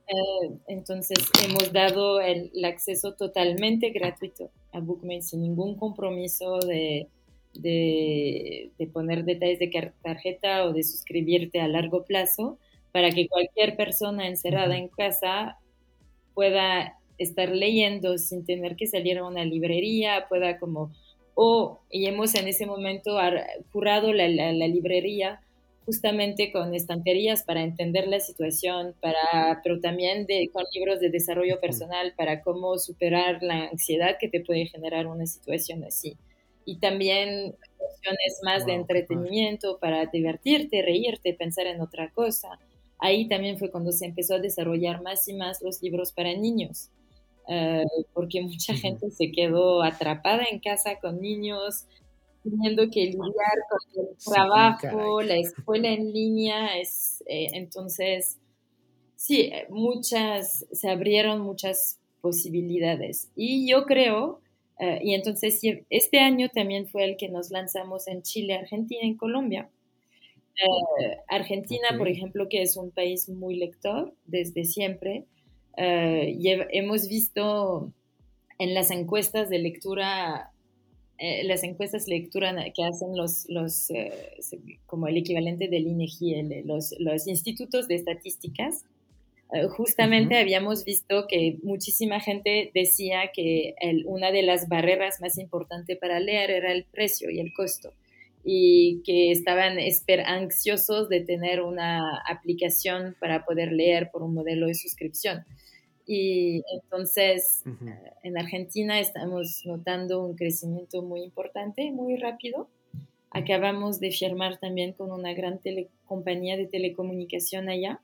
eh, 0.10 0.58
entonces 0.68 1.20
hemos 1.46 1.72
dado 1.72 2.20
el, 2.20 2.52
acceso 2.66 3.14
totalmente 3.14 3.92
gratuito 3.92 4.50
a 4.72 4.80
Bookmate 4.80 5.22
sin 5.22 5.44
ningún 5.44 5.76
compromiso 5.76 6.58
de, 6.60 7.08
de, 7.54 8.72
poner 8.92 9.24
detalles 9.24 9.60
de 9.60 9.94
tarjeta 10.02 10.66
o 10.66 10.74
de 10.74 10.82
suscribirte 10.82 11.60
a 11.60 11.68
largo 11.68 12.06
plazo 12.06 12.58
para 12.92 13.12
que 13.12 13.28
cualquier 13.28 13.76
persona 13.76 14.28
encerrada 14.28 14.78
en 14.78 14.88
casa 14.88 15.60
pueda 16.34 16.98
estar 17.20 17.50
leyendo 17.50 18.18
sin 18.18 18.46
tener 18.46 18.76
que 18.76 18.88
salir 18.88 19.20
a 19.20 19.28
una 19.28 19.46
librería, 19.46 20.26
pueda 20.28 20.58
como 20.58 20.92
O, 21.36 21.80
y 21.92 22.08
hemos 22.08 22.34
en 22.34 22.48
ese 22.48 22.66
momento 22.66 23.18
curado 23.72 24.12
la, 24.12 24.28
la, 24.28 24.68
librería 24.68 25.40
justamente 25.90 26.52
con 26.52 26.76
estanterías 26.76 27.42
para 27.42 27.64
entender 27.64 28.08
la 28.08 28.20
situación, 28.20 28.94
para, 29.02 29.60
pero 29.64 29.80
también 29.80 30.28
de, 30.28 30.48
con 30.54 30.64
libros 30.72 31.00
de 31.00 31.10
desarrollo 31.10 31.60
personal 31.60 32.14
para 32.16 32.44
cómo 32.44 32.78
superar 32.78 33.42
la 33.42 33.70
ansiedad 33.70 34.18
que 34.20 34.30
te 34.30 34.42
puede 34.42 34.68
generar 34.68 35.08
una 35.08 35.26
situación 35.26 35.84
así. 35.84 36.16
Y 36.64 36.78
también 36.78 37.56
opciones 37.80 38.40
más 38.44 38.68
de 38.68 38.74
entretenimiento 38.74 39.80
para 39.80 40.06
divertirte, 40.06 40.84
reírte, 40.84 41.34
pensar 41.34 41.66
en 41.66 41.82
otra 41.82 42.12
cosa. 42.12 42.60
Ahí 43.00 43.28
también 43.28 43.58
fue 43.58 43.72
cuando 43.72 43.92
se 43.92 44.06
empezó 44.06 44.36
a 44.36 44.40
desarrollar 44.40 45.02
más 45.02 45.28
y 45.28 45.34
más 45.34 45.60
los 45.64 45.82
libros 45.82 46.12
para 46.12 46.36
niños. 46.36 46.92
Eh, 47.48 47.84
porque 48.14 48.44
mucha 48.44 48.76
gente 48.76 49.10
se 49.10 49.32
quedó 49.32 49.82
atrapada 49.82 50.44
en 50.52 50.60
casa 50.60 51.00
con 51.02 51.20
niños, 51.20 51.88
teniendo 52.44 52.90
que 52.90 53.06
lidiar 53.06 53.58
con 53.70 54.04
el 54.04 54.18
trabajo, 54.18 55.22
la 55.22 55.38
escuela 55.38 55.90
en 55.90 56.12
línea, 56.12 56.78
es, 56.80 57.24
eh, 57.28 57.48
entonces, 57.54 58.40
sí, 59.16 59.52
muchas, 59.70 60.66
se 60.72 60.90
abrieron 60.90 61.42
muchas 61.42 62.00
posibilidades. 62.22 63.30
Y 63.36 63.70
yo 63.70 63.86
creo, 63.86 64.42
eh, 64.80 65.00
y 65.04 65.14
entonces 65.14 65.62
este 65.90 66.20
año 66.20 66.50
también 66.50 66.88
fue 66.88 67.06
el 67.06 67.18
que 67.18 67.30
nos 67.30 67.52
lanzamos 67.52 68.08
en 68.08 68.22
Chile, 68.24 68.56
Argentina, 68.56 69.02
en 69.04 69.18
Colombia. 69.18 69.70
Argentina, 71.30 71.88
por 71.98 72.10
ejemplo, 72.10 72.50
que 72.50 72.62
es 72.62 72.76
un 72.76 72.92
país 72.92 73.30
muy 73.30 73.56
lector 73.56 74.14
desde 74.26 74.66
siempre, 74.66 75.26
eh, 75.82 76.38
hemos 76.72 77.08
visto 77.08 77.94
en 78.58 78.74
las 78.74 78.92
encuestas 78.92 79.50
de 79.50 79.60
lectura, 79.60 80.52
eh, 81.20 81.44
las 81.44 81.64
encuestas 81.64 82.08
lectura 82.08 82.54
que 82.74 82.84
hacen 82.84 83.16
los, 83.16 83.46
los 83.50 83.90
eh, 83.92 84.12
como 84.86 85.08
el 85.08 85.18
equivalente 85.18 85.68
del 85.68 85.88
INEGI, 85.88 86.64
los, 86.66 86.96
los 87.00 87.28
institutos 87.28 87.88
de 87.88 87.96
estadísticas, 87.96 88.86
justamente 89.72 90.38
habíamos 90.38 90.86
visto 90.86 91.26
que 91.28 91.58
muchísima 91.64 92.20
gente 92.20 92.70
decía 92.76 93.32
que 93.34 93.74
una 94.06 94.32
de 94.32 94.44
las 94.44 94.68
barreras 94.68 95.20
más 95.22 95.40
importantes 95.40 95.98
para 95.98 96.20
leer 96.20 96.52
era 96.52 96.72
el 96.72 96.86
precio 96.86 97.32
y 97.32 97.40
el 97.40 97.52
costo 97.52 97.92
y 98.44 99.02
que 99.04 99.32
estaban 99.32 99.78
ansiosos 100.26 101.10
de 101.10 101.22
tener 101.22 101.62
una 101.62 102.22
aplicación 102.28 103.16
para 103.20 103.44
poder 103.44 103.72
leer 103.72 104.10
por 104.12 104.24
un 104.24 104.34
modelo 104.34 104.68
de 104.68 104.76
suscripción. 104.76 105.46
Y 106.12 106.64
entonces 106.74 107.62
eh, 107.68 108.14
en 108.24 108.36
Argentina 108.36 109.00
estamos 109.00 109.62
notando 109.64 110.26
un 110.26 110.36
crecimiento 110.36 111.04
muy 111.04 111.22
importante, 111.22 111.92
muy 111.92 112.18
rápido. 112.18 112.68
Acabamos 113.30 114.00
de 114.00 114.10
firmar 114.10 114.58
también 114.58 114.94
con 114.94 115.12
una 115.12 115.36
gran 115.36 115.60
compañía 116.06 116.58
de 116.58 116.66
telecomunicación 116.66 117.70
allá, 117.70 118.02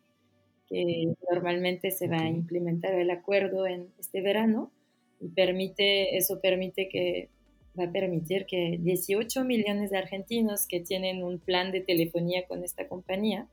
que 0.70 1.16
normalmente 1.32 1.90
se 1.90 2.08
va 2.08 2.20
a 2.20 2.30
implementar 2.30 2.94
el 2.94 3.10
acuerdo 3.10 3.66
en 3.66 3.88
este 3.98 4.22
verano 4.22 4.72
y 5.20 5.30
permite, 5.30 6.16
eso 6.16 6.40
permite 6.42 6.88
que 6.88 7.30
va 7.78 7.86
a 7.86 7.92
permitir 7.92 8.46
que 8.46 8.78
18 8.82 9.44
millones 9.46 9.90
de 9.90 9.98
argentinos 9.98 10.68
que 10.68 10.80
tienen 10.80 11.24
un 11.24 11.40
plan 11.40 11.72
de 11.72 11.82
telefonía 11.82 12.46
con 12.46 12.64
esta 12.64 12.88
compañía 12.88 13.48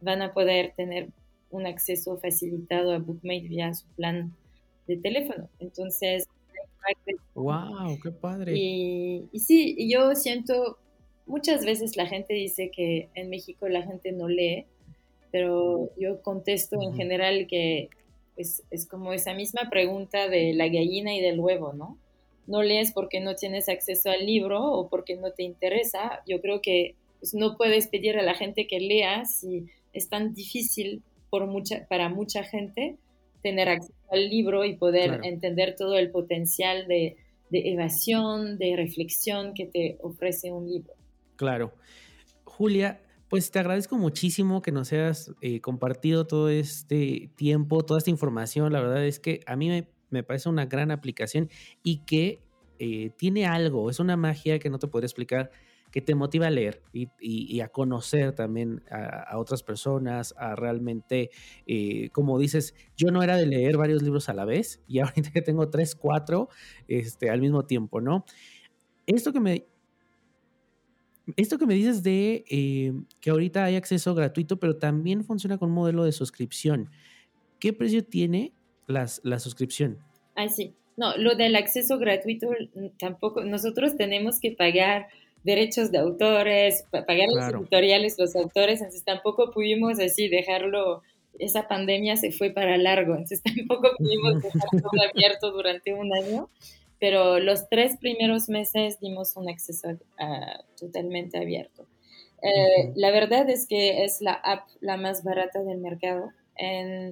van 0.00 0.22
a 0.22 0.32
poder 0.32 0.72
tener 0.76 1.08
un 1.50 1.66
acceso 1.66 2.16
facilitado 2.18 2.92
a 2.92 2.98
Bookmate 2.98 3.48
vía 3.48 3.74
su 3.74 3.86
plan 3.96 4.34
de 4.86 4.96
teléfono. 4.96 5.48
Entonces, 5.58 6.26
wow, 7.34 7.98
qué 8.02 8.10
padre. 8.10 8.54
Y, 8.56 9.28
y 9.32 9.40
sí, 9.40 9.90
yo 9.90 10.14
siento, 10.14 10.78
muchas 11.26 11.64
veces 11.64 11.96
la 11.96 12.06
gente 12.06 12.34
dice 12.34 12.70
que 12.70 13.08
en 13.14 13.30
México 13.30 13.68
la 13.68 13.82
gente 13.82 14.12
no 14.12 14.28
lee, 14.28 14.66
pero 15.30 15.90
yo 15.98 16.22
contesto 16.22 16.80
en 16.80 16.94
general 16.94 17.46
que 17.46 17.90
es, 18.36 18.62
es 18.70 18.86
como 18.86 19.12
esa 19.12 19.34
misma 19.34 19.68
pregunta 19.70 20.28
de 20.28 20.54
la 20.54 20.68
gallina 20.68 21.14
y 21.14 21.20
del 21.20 21.40
huevo, 21.40 21.72
¿no? 21.72 21.98
No 22.46 22.62
lees 22.62 22.92
porque 22.92 23.20
no 23.20 23.34
tienes 23.34 23.68
acceso 23.68 24.10
al 24.10 24.24
libro 24.24 24.64
o 24.64 24.88
porque 24.88 25.16
no 25.16 25.32
te 25.32 25.42
interesa. 25.42 26.22
Yo 26.26 26.40
creo 26.40 26.62
que 26.62 26.94
pues, 27.20 27.34
no 27.34 27.58
puedes 27.58 27.88
pedir 27.88 28.16
a 28.16 28.22
la 28.22 28.34
gente 28.34 28.66
que 28.66 28.80
lea 28.80 29.26
si 29.26 29.66
es 29.92 30.08
tan 30.08 30.32
difícil 30.32 31.02
por 31.30 31.46
mucha, 31.46 31.86
para 31.88 32.08
mucha 32.08 32.42
gente 32.42 32.96
tener 33.42 33.68
acceso 33.68 33.94
al 34.10 34.28
libro 34.28 34.64
y 34.64 34.76
poder 34.76 35.20
entender 35.22 35.74
todo 35.76 35.96
el 35.98 36.10
potencial 36.10 36.86
de, 36.88 37.16
evasión, 37.50 38.58
de 38.58 38.74
reflexión 38.76 39.54
que 39.54 39.66
te 39.66 39.98
ofrece 40.00 40.52
un 40.52 40.68
libro. 40.68 40.92
Claro. 41.36 41.72
Julia, 42.44 43.00
pues 43.28 43.50
te 43.50 43.58
agradezco 43.58 43.96
muchísimo 43.96 44.62
que 44.62 44.72
nos 44.72 44.92
hayas 44.92 45.32
eh, 45.40 45.60
compartido 45.60 46.26
todo 46.26 46.48
este 46.48 47.30
tiempo, 47.36 47.84
toda 47.84 47.98
esta 47.98 48.10
información. 48.10 48.72
La 48.72 48.80
verdad 48.80 49.04
es 49.06 49.20
que 49.20 49.40
a 49.46 49.56
mí 49.56 49.86
me, 50.10 50.22
parece 50.22 50.48
una 50.48 50.66
gran 50.66 50.90
aplicación 50.90 51.48
y 51.82 51.98
que 52.04 52.40
eh, 52.78 53.10
tiene 53.16 53.46
algo, 53.46 53.90
es 53.90 54.00
una 54.00 54.16
magia 54.16 54.58
que 54.58 54.70
no 54.70 54.78
te 54.78 54.88
podría 54.88 55.06
explicar 55.06 55.50
que 55.90 56.02
te 56.02 56.14
motiva 56.14 56.48
a 56.48 56.50
leer 56.50 56.82
y, 56.92 57.60
a 57.60 57.68
conocer 57.68 58.34
también 58.34 58.82
a, 58.90 59.38
otras 59.38 59.62
personas, 59.62 60.34
a 60.36 60.54
realmente, 60.54 61.30
eh, 61.66 62.10
como 62.10 62.38
dices, 62.38 62.74
yo 62.96 63.10
no 63.10 63.22
era 63.22 63.36
de 63.36 63.46
leer 63.46 63.76
varios 63.76 64.02
libros 64.02 64.28
a 64.28 64.34
la 64.34 64.44
vez 64.44 64.82
y 64.86 64.98
ahorita 65.00 65.30
que 65.30 65.42
tengo 65.42 65.70
tres, 65.70 65.94
cuatro 65.94 66.48
este, 66.86 67.30
al 67.30 67.40
mismo 67.40 67.64
tiempo, 67.64 68.00
¿no? 68.00 68.24
Esto 69.06 69.32
que 69.32 69.40
me... 69.40 69.66
Esto 71.36 71.58
que 71.58 71.66
me 71.66 71.74
dices 71.74 72.02
de 72.02 72.42
eh, 72.48 72.92
que 73.20 73.28
ahorita 73.28 73.62
hay 73.62 73.76
acceso 73.76 74.14
gratuito, 74.14 74.58
pero 74.58 74.78
también 74.78 75.24
funciona 75.24 75.58
con 75.58 75.68
un 75.68 75.74
modelo 75.74 76.04
de 76.04 76.12
suscripción. 76.12 76.88
¿Qué 77.60 77.74
precio 77.74 78.02
tiene 78.02 78.54
las, 78.86 79.20
la 79.24 79.38
suscripción? 79.38 79.98
Ah, 80.36 80.48
sí. 80.48 80.74
No, 80.96 81.16
lo 81.18 81.36
del 81.36 81.54
acceso 81.54 81.98
gratuito 81.98 82.48
tampoco. 82.98 83.44
Nosotros 83.44 83.96
tenemos 83.96 84.40
que 84.40 84.52
pagar 84.52 85.08
derechos 85.44 85.90
de 85.90 85.98
autores, 85.98 86.84
pagar 86.90 87.28
los 87.34 87.54
editoriales, 87.54 88.16
los 88.18 88.34
autores, 88.36 88.80
entonces 88.80 89.04
tampoco 89.04 89.50
pudimos 89.50 89.98
así 89.98 90.28
dejarlo, 90.28 91.02
esa 91.38 91.68
pandemia 91.68 92.16
se 92.16 92.32
fue 92.32 92.50
para 92.50 92.76
largo, 92.76 93.12
entonces 93.12 93.42
tampoco 93.68 93.90
pudimos 93.96 94.42
dejarlo 94.42 94.90
abierto 95.10 95.52
durante 95.52 95.94
un 95.94 96.12
año, 96.12 96.50
pero 97.00 97.38
los 97.38 97.68
tres 97.68 97.96
primeros 97.98 98.48
meses 98.48 98.98
dimos 99.00 99.36
un 99.36 99.48
acceso 99.48 99.88
totalmente 100.78 101.38
abierto. 101.38 101.86
Eh, 102.42 102.92
la 102.94 103.10
verdad 103.10 103.48
es 103.50 103.66
que 103.66 104.04
es 104.04 104.20
la 104.20 104.32
app 104.32 104.68
la 104.80 104.96
más 104.96 105.24
barata 105.24 105.62
del 105.62 105.78
mercado. 105.78 106.30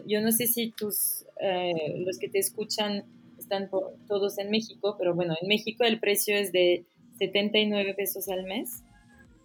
yo 0.06 0.20
no 0.20 0.32
sé 0.32 0.46
si 0.46 0.72
tus, 0.72 1.24
eh, 1.40 1.94
los 1.98 2.18
que 2.18 2.28
te 2.28 2.38
escuchan 2.38 3.04
están 3.38 3.70
todos 4.08 4.38
en 4.38 4.50
México, 4.50 4.96
pero 4.98 5.14
bueno, 5.14 5.34
en 5.40 5.48
México 5.48 5.84
el 5.84 6.00
precio 6.00 6.34
es 6.36 6.50
de 6.52 6.84
79 7.18 7.94
pesos 7.94 8.28
al 8.28 8.44
mes. 8.44 8.82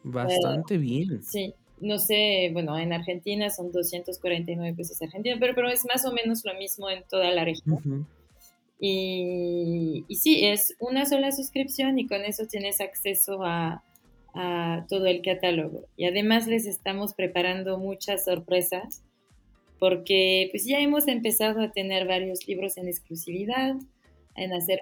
Bastante 0.04 0.78
bien. 0.78 1.22
Sí, 1.24 1.54
no 1.80 1.98
sé, 2.00 2.50
bueno, 2.54 2.78
en 2.78 2.94
Argentina 2.94 3.50
son 3.50 3.72
249 3.72 4.76
pesos 4.76 5.02
argentinos, 5.02 5.40
pero, 5.40 5.56
pero 5.56 5.70
es 5.70 5.86
más 5.86 6.06
o 6.06 6.12
menos 6.12 6.44
lo 6.46 6.54
mismo 6.56 6.90
en 6.90 7.04
toda 7.10 7.32
la 7.32 7.44
región. 7.46 8.08
y, 8.80 10.06
y, 10.08 10.16
sí, 10.16 10.46
es 10.46 10.76
una 10.80 11.06
sola 11.06 11.32
suscripción 11.32 12.00
y 12.00 12.08
con 12.08 12.24
eso 12.24 12.46
tienes 12.46 12.82
acceso 12.82 13.44
a, 13.44 13.84
a 14.34 14.86
todo 14.90 15.06
el 15.08 15.22
catálogo. 15.22 15.86
Y 15.98 16.06
además 16.06 16.48
les 16.48 16.66
estamos 16.66 17.14
preparando 17.14 17.78
muchas 17.78 18.26
sorpresas 18.26 19.04
porque 19.80 20.48
pues 20.52 20.66
ya 20.66 20.80
hemos 20.80 21.08
empezado 21.08 21.62
a 21.62 21.72
tener 21.72 22.08
varios 22.08 22.48
libros 22.48 22.78
en 22.78 22.88
exclusividad 22.88 23.76
en 24.36 24.54
hacer 24.54 24.80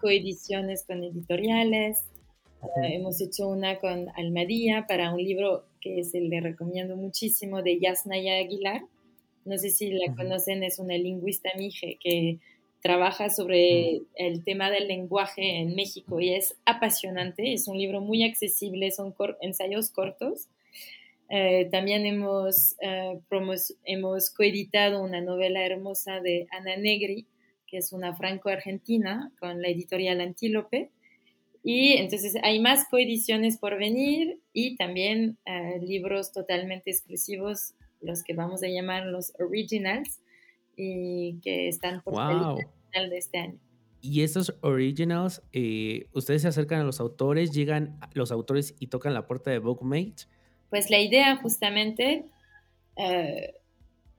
coediciones 0.00 0.84
con 0.86 1.04
editoriales. 1.04 2.04
Eh, 2.62 2.94
hemos 2.94 3.20
hecho 3.20 3.48
una 3.48 3.78
con 3.78 4.08
Almadía 4.16 4.86
para 4.88 5.12
un 5.12 5.22
libro 5.22 5.64
que 5.80 6.04
se 6.04 6.20
le 6.20 6.40
recomiendo 6.40 6.96
muchísimo 6.96 7.62
de 7.62 7.78
Yasnaya 7.80 8.38
Aguilar. 8.38 8.82
No 9.44 9.58
sé 9.58 9.70
si 9.70 9.90
la 9.90 10.14
conocen, 10.14 10.62
es 10.62 10.78
una 10.78 10.96
lingüista 10.96 11.50
mije 11.56 11.98
que 12.00 12.38
trabaja 12.80 13.30
sobre 13.30 14.02
el 14.16 14.44
tema 14.44 14.70
del 14.70 14.88
lenguaje 14.88 15.58
en 15.58 15.74
México 15.74 16.20
y 16.20 16.34
es 16.34 16.56
apasionante. 16.64 17.52
Es 17.52 17.68
un 17.68 17.78
libro 17.78 18.00
muy 18.00 18.24
accesible, 18.24 18.90
son 18.90 19.14
ensayos 19.40 19.90
cortos. 19.90 20.48
Eh, 21.28 21.68
también 21.70 22.04
hemos, 22.04 22.76
eh, 22.80 23.18
hemos 23.84 24.30
coeditado 24.30 25.02
una 25.02 25.20
novela 25.20 25.64
hermosa 25.64 26.20
de 26.20 26.46
Ana 26.50 26.76
Negri, 26.76 27.26
que 27.72 27.78
es 27.78 27.94
una 27.94 28.14
franco-argentina 28.14 29.32
con 29.40 29.62
la 29.62 29.68
editorial 29.68 30.20
Antílope. 30.20 30.90
Y 31.64 31.94
entonces 31.94 32.34
hay 32.42 32.60
más 32.60 32.86
coediciones 32.90 33.56
por 33.56 33.78
venir 33.78 34.40
y 34.52 34.76
también 34.76 35.38
eh, 35.46 35.80
libros 35.80 36.32
totalmente 36.32 36.90
exclusivos, 36.90 37.72
los 38.02 38.22
que 38.22 38.34
vamos 38.34 38.62
a 38.62 38.68
llamar 38.68 39.06
los 39.06 39.32
originals, 39.40 40.20
y 40.76 41.40
que 41.40 41.68
están 41.68 42.02
por 42.02 42.14
el 42.14 42.66
final 42.90 43.10
de 43.10 43.16
este 43.16 43.38
año. 43.38 43.58
Y 44.02 44.22
estos 44.22 44.54
originals, 44.60 45.42
eh, 45.52 46.08
ustedes 46.12 46.42
se 46.42 46.48
acercan 46.48 46.80
a 46.80 46.84
los 46.84 47.00
autores, 47.00 47.52
llegan 47.52 47.98
los 48.12 48.32
autores 48.32 48.74
y 48.78 48.88
tocan 48.88 49.14
la 49.14 49.26
puerta 49.26 49.50
de 49.50 49.60
Bookmate. 49.60 50.26
Pues 50.68 50.90
la 50.90 51.00
idea 51.00 51.36
justamente, 51.36 52.26
eh, 52.96 53.54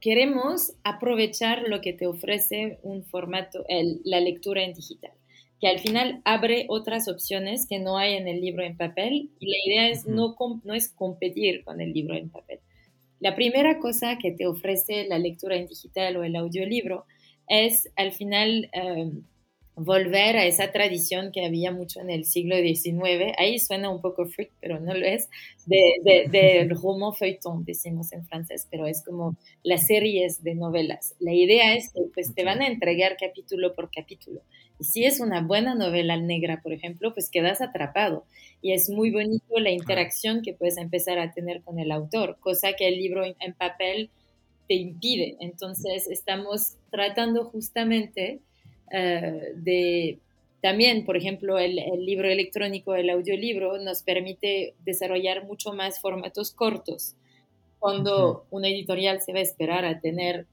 queremos 0.03 0.73
aprovechar 0.83 1.63
lo 1.69 1.79
que 1.79 1.93
te 1.93 2.07
ofrece 2.07 2.77
un 2.83 3.05
formato, 3.05 3.65
la 4.03 4.19
lectura 4.19 4.61
en 4.61 4.73
digital, 4.73 5.13
que 5.61 5.69
al 5.69 5.79
final 5.79 6.21
abre 6.25 6.65
otras 6.67 7.07
opciones 7.07 7.65
que 7.69 7.79
no 7.79 7.97
hay 7.97 8.15
en 8.15 8.27
el 8.27 8.41
libro 8.41 8.63
en 8.63 8.75
papel 8.75 9.29
y 9.39 9.47
la 9.47 9.57
idea 9.65 9.89
es 9.89 10.05
no, 10.05 10.35
no 10.65 10.73
es 10.73 10.89
competir 10.89 11.63
con 11.63 11.79
el 11.79 11.93
libro 11.93 12.15
en 12.15 12.29
papel. 12.29 12.59
La 13.21 13.33
primera 13.33 13.79
cosa 13.79 14.17
que 14.17 14.31
te 14.31 14.45
ofrece 14.45 15.07
la 15.07 15.19
lectura 15.19 15.55
en 15.55 15.67
digital 15.67 16.17
o 16.17 16.25
el 16.25 16.35
audiolibro 16.35 17.05
es 17.47 17.89
al 17.95 18.11
final 18.11 18.69
eh, 18.73 19.09
volver 19.75 20.37
a 20.37 20.45
esa 20.45 20.71
tradición 20.71 21.31
que 21.31 21.45
había 21.45 21.71
mucho 21.71 21.99
en 21.99 22.09
el 22.09 22.25
siglo 22.25 22.55
XIX, 22.55 23.33
ahí 23.37 23.57
suena 23.57 23.89
un 23.89 24.01
poco 24.01 24.25
freak, 24.25 24.51
pero 24.59 24.79
no 24.79 24.93
lo 24.93 25.05
es, 25.05 25.29
del 25.65 26.31
de, 26.31 26.69
roman 26.81 27.13
feuilleton, 27.13 27.65
decimos 27.65 28.13
en 28.13 28.25
francés, 28.25 28.67
pero 28.69 28.85
es 28.85 29.03
como 29.03 29.35
las 29.63 29.87
series 29.87 30.43
de 30.43 30.55
novelas. 30.55 31.15
La 31.19 31.33
idea 31.33 31.75
es 31.75 31.91
que 31.91 32.01
pues, 32.13 32.33
te 32.35 32.43
van 32.43 32.61
a 32.61 32.67
entregar 32.67 33.17
capítulo 33.19 33.73
por 33.73 33.89
capítulo. 33.89 34.41
Y 34.79 34.85
si 34.85 35.05
es 35.05 35.19
una 35.19 35.41
buena 35.41 35.75
novela 35.75 36.17
negra, 36.17 36.61
por 36.61 36.73
ejemplo, 36.73 37.13
pues 37.13 37.29
quedas 37.29 37.61
atrapado. 37.61 38.25
Y 38.61 38.73
es 38.73 38.89
muy 38.89 39.11
bonito 39.11 39.59
la 39.59 39.71
interacción 39.71 40.41
que 40.41 40.53
puedes 40.53 40.77
empezar 40.77 41.19
a 41.19 41.31
tener 41.31 41.61
con 41.61 41.79
el 41.79 41.91
autor, 41.91 42.37
cosa 42.39 42.73
que 42.73 42.87
el 42.87 42.97
libro 42.97 43.23
en 43.25 43.53
papel 43.53 44.09
te 44.67 44.75
impide. 44.75 45.35
Entonces, 45.39 46.07
estamos 46.07 46.75
tratando 46.91 47.45
justamente 47.45 48.39
eh, 48.91 49.53
de 49.55 50.19
también, 50.63 51.03
por 51.03 51.17
ejemplo, 51.17 51.59
el, 51.59 51.75
libro 52.05 52.29
electrónico, 52.29 52.95
el 52.95 53.09
audiolibro, 53.09 53.79
nos 53.79 54.01
permite 54.01 54.75
desarrollar 54.85 55.43
mucho 55.45 55.73
más 55.73 55.99
formatos 55.99 56.51
cortos. 56.51 57.15
Cuando 57.79 58.45
una 58.49 58.69
editorial 58.69 59.19
se 59.19 59.33
va 59.33 59.39
a 59.39 59.41
esperar 59.41 59.83
a 59.83 59.99
tener 59.99 60.45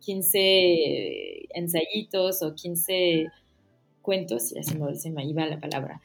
15 0.00 1.48
ensayitos 1.52 2.42
o 2.42 2.54
15 2.54 3.26
cuentos, 4.00 4.54
ya 4.54 4.62
se 4.62 4.78
me, 4.78 4.94
se 4.94 5.10
me 5.10 5.26
iba 5.26 5.44
la 5.44 5.60
palabra, 5.60 6.00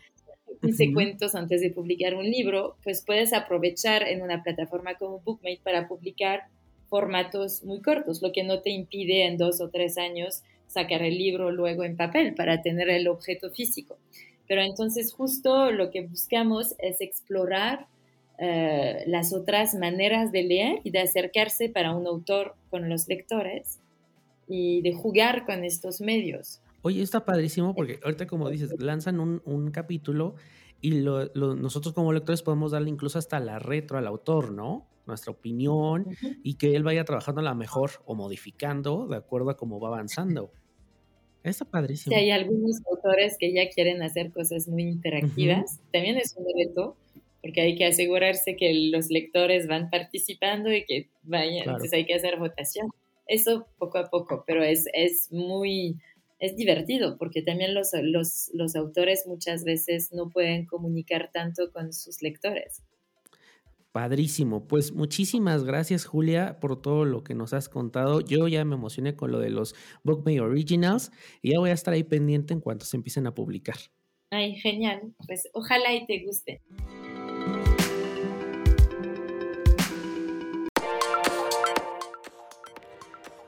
15 0.62 0.94
cuentos 0.94 1.34
antes 1.34 1.62
de 1.62 1.72
publicar 1.72 2.14
un 2.16 2.30
libro, 2.30 2.76
pues 2.84 3.06
puedes 3.06 3.32
aprovechar 3.32 4.06
en 4.06 4.22
una 4.22 4.44
plataforma 4.44 4.96
como 4.96 5.20
Bookmate 5.20 5.62
para 5.64 5.88
publicar 5.88 6.50
formatos 6.90 7.64
muy 7.64 7.82
cortos, 7.82 8.22
lo 8.22 8.34
que 8.34 8.44
no 8.44 8.60
te 8.60 8.72
impide 8.72 9.28
en 9.28 9.38
dos 9.38 9.62
o 9.62 9.70
tres 9.70 9.98
años 9.98 10.44
sacar 10.68 11.02
el 11.02 11.18
libro 11.18 11.52
luego 11.52 11.84
en 11.84 11.98
papel 11.98 12.36
para 12.36 12.62
tener 12.62 12.90
el 12.90 13.08
objeto 13.08 13.50
físico. 13.52 13.98
Pero 14.48 14.62
entonces 14.62 15.14
justo 15.14 15.72
lo 15.72 15.92
que 15.92 16.06
buscamos 16.06 16.76
es 16.80 17.02
explorar 17.02 17.88
eh, 18.38 19.04
las 19.08 19.34
otras 19.34 19.76
maneras 19.76 20.32
de 20.32 20.44
leer 20.44 20.80
y 20.84 20.92
de 20.92 21.00
acercarse 21.00 21.70
para 21.70 21.96
un 21.96 22.06
autor 22.06 22.56
con 22.70 22.90
los 22.90 23.08
lectores 23.08 23.80
y 24.48 24.82
de 24.82 24.94
jugar 24.94 25.46
con 25.46 25.64
estos 25.64 26.02
medios. 26.02 26.60
Oye, 26.82 27.02
está 27.02 27.26
padrísimo 27.26 27.74
porque 27.74 28.00
ahorita 28.04 28.28
como 28.28 28.50
dices, 28.50 28.80
lanzan 28.80 29.20
un, 29.20 29.72
capítulo 29.72 30.36
y 30.82 30.92
nosotros 30.92 31.94
como 31.94 32.14
lectores 32.14 32.44
podemos 32.44 32.74
darle 32.74 32.90
incluso 32.90 33.18
hasta 33.18 33.40
la 33.40 33.58
retro 33.58 33.98
al 33.98 34.06
autor, 34.06 34.52
¿no? 34.52 34.86
Nuestra 35.08 35.32
opinión 35.32 36.08
y 36.44 36.56
que 36.56 36.76
él 36.76 36.84
vaya 36.84 37.06
trabajando 37.06 37.42
a 37.42 37.44
la 37.44 37.54
mejor 37.54 37.92
o 38.06 38.16
modificando 38.16 39.08
de 39.08 39.18
acuerdo 39.18 39.50
a 39.50 39.58
cómo 39.58 39.80
va 39.80 39.90
avanzando. 39.90 40.52
Está 41.44 41.66
padrísimo. 41.66 42.16
Si 42.16 42.20
hay 42.20 42.32
algunos 42.32 42.82
autores 42.90 43.38
que 43.40 43.54
ya 43.54 43.70
quieren 43.70 44.02
hacer 44.02 44.32
cosas 44.32 44.68
muy 44.68 44.84
interactivas, 44.84 45.80
también 45.94 46.18
es 46.18 46.36
un 46.36 46.46
reto, 46.58 46.98
porque 47.42 47.62
hay 47.62 47.76
que 47.76 47.86
asegurarse 47.86 48.56
que 48.56 48.74
los 48.92 49.10
lectores 49.12 49.68
van 49.68 49.92
participando 49.92 50.74
y 50.74 50.84
que 50.86 51.10
vayan, 51.22 51.70
entonces 51.70 51.94
hay 51.94 52.06
que 52.06 52.16
hacer 52.16 52.40
votación. 52.40 52.90
Eso 53.28 53.68
poco 53.78 54.00
a 54.00 54.10
poco, 54.10 54.44
pero 54.48 54.64
es, 54.64 54.88
es 54.94 55.32
muy, 55.32 55.98
es 56.40 56.56
divertido, 56.56 57.18
porque 57.18 57.44
también 57.44 57.76
los, 57.76 57.92
los, 57.94 58.50
los 58.54 58.76
autores 58.76 59.26
muchas 59.28 59.64
veces 59.64 60.12
no 60.12 60.32
pueden 60.32 60.66
comunicar 60.66 61.30
tanto 61.32 61.72
con 61.72 61.94
sus 61.94 62.24
lectores. 62.24 62.82
Padrísimo. 63.96 64.68
Pues 64.68 64.92
muchísimas 64.92 65.64
gracias, 65.64 66.04
Julia, 66.04 66.60
por 66.60 66.82
todo 66.82 67.06
lo 67.06 67.24
que 67.24 67.34
nos 67.34 67.54
has 67.54 67.70
contado. 67.70 68.20
Yo 68.20 68.50
ya 68.50 68.66
me 68.66 68.76
emocioné 68.76 69.16
con 69.16 69.32
lo 69.32 69.40
de 69.40 69.50
los 69.50 69.74
BookMate 70.04 70.42
Originals 70.42 71.14
y 71.42 71.54
ya 71.54 71.60
voy 71.60 71.70
a 71.70 71.74
estar 71.74 71.94
ahí 71.94 72.04
pendiente 72.04 72.54
en 72.54 72.60
cuanto 72.60 72.84
se 72.84 72.98
empiecen 72.98 73.26
a 73.26 73.34
publicar. 73.34 73.78
Ay, 74.32 74.56
genial. 74.56 75.14
Pues 75.26 75.48
ojalá 75.54 75.94
y 75.94 76.06
te 76.08 76.26
guste. 76.26 76.62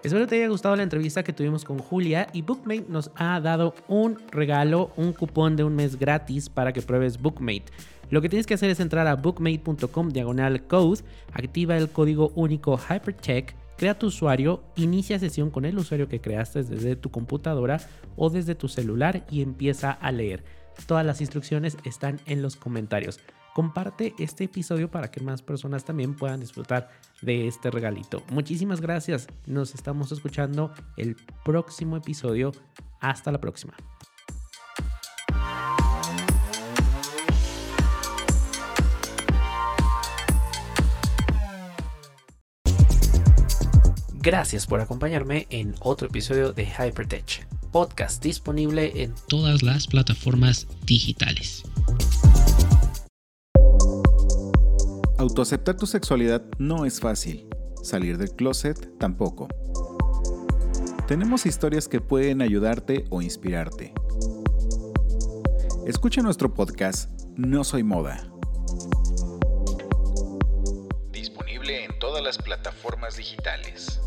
Espero 0.01 0.25
te 0.27 0.37
haya 0.37 0.47
gustado 0.47 0.77
la 0.77 0.83
entrevista 0.83 1.21
que 1.21 1.33
tuvimos 1.33 1.65
con 1.65 1.79
Julia 1.79 2.29
y 2.31 2.41
Bookmate 2.41 2.85
nos 2.87 3.11
ha 3.15 3.41
dado 3.41 3.75
un 3.89 4.17
regalo, 4.29 4.93
un 4.95 5.11
cupón 5.11 5.57
de 5.57 5.65
un 5.65 5.75
mes 5.75 5.99
gratis 5.99 6.47
para 6.47 6.71
que 6.71 6.81
pruebes 6.81 7.21
Bookmate. 7.21 7.65
Lo 8.09 8.21
que 8.21 8.29
tienes 8.29 8.45
que 8.47 8.53
hacer 8.53 8.69
es 8.69 8.79
entrar 8.79 9.07
a 9.07 9.15
bookmate.com 9.15 10.09
diagonal 10.09 10.65
code, 10.67 11.01
activa 11.33 11.77
el 11.77 11.89
código 11.89 12.31
único 12.35 12.77
HyperCheck, 12.77 13.55
crea 13.77 13.99
tu 13.99 14.07
usuario, 14.07 14.63
inicia 14.75 15.19
sesión 15.19 15.51
con 15.51 15.65
el 15.65 15.77
usuario 15.77 16.07
que 16.07 16.21
creaste 16.21 16.63
desde 16.63 16.95
tu 16.95 17.11
computadora 17.11 17.79
o 18.15 18.29
desde 18.29 18.55
tu 18.55 18.67
celular 18.67 19.25
y 19.29 19.41
empieza 19.41 19.91
a 19.91 20.11
leer. 20.11 20.43
Todas 20.85 21.05
las 21.05 21.21
instrucciones 21.21 21.77
están 21.83 22.19
en 22.25 22.41
los 22.41 22.55
comentarios. 22.55 23.19
Comparte 23.53 24.13
este 24.19 24.43
episodio 24.43 24.91
para 24.91 25.09
que 25.09 25.19
más 25.19 25.41
personas 25.41 25.83
también 25.83 26.15
puedan 26.15 26.39
disfrutar 26.39 26.89
de 27.23 27.47
este 27.47 27.71
regalito. 27.71 28.21
Muchísimas 28.29 28.81
gracias. 28.81 29.27
Nos 29.47 29.73
estamos 29.73 30.11
escuchando 30.11 30.71
el 30.95 31.15
próximo 31.43 31.97
episodio. 31.97 32.51
Hasta 32.99 33.31
la 33.31 33.41
próxima. 33.41 33.73
Gracias 44.27 44.67
por 44.67 44.81
acompañarme 44.81 45.47
en 45.51 45.73
otro 45.79 46.09
episodio 46.09 46.51
de 46.51 46.65
Hypertech, 46.65 47.47
podcast 47.71 48.21
disponible 48.21 48.91
en 49.01 49.13
todas 49.29 49.63
las 49.63 49.87
plataformas 49.87 50.67
digitales. 50.85 51.63
Autoaceptar 55.17 55.77
tu 55.77 55.87
sexualidad 55.87 56.43
no 56.57 56.83
es 56.83 56.99
fácil, 56.99 57.47
salir 57.81 58.17
del 58.17 58.31
closet 58.31 58.97
tampoco. 58.97 59.47
Tenemos 61.07 61.45
historias 61.45 61.87
que 61.87 62.01
pueden 62.01 62.41
ayudarte 62.41 63.05
o 63.09 63.21
inspirarte. 63.21 63.93
Escucha 65.85 66.21
nuestro 66.21 66.53
podcast 66.53 67.09
No 67.37 67.63
Soy 67.63 67.83
Moda. 67.83 68.29
Las 72.27 72.37
plataformas 72.39 73.15
digitales. 73.15 74.01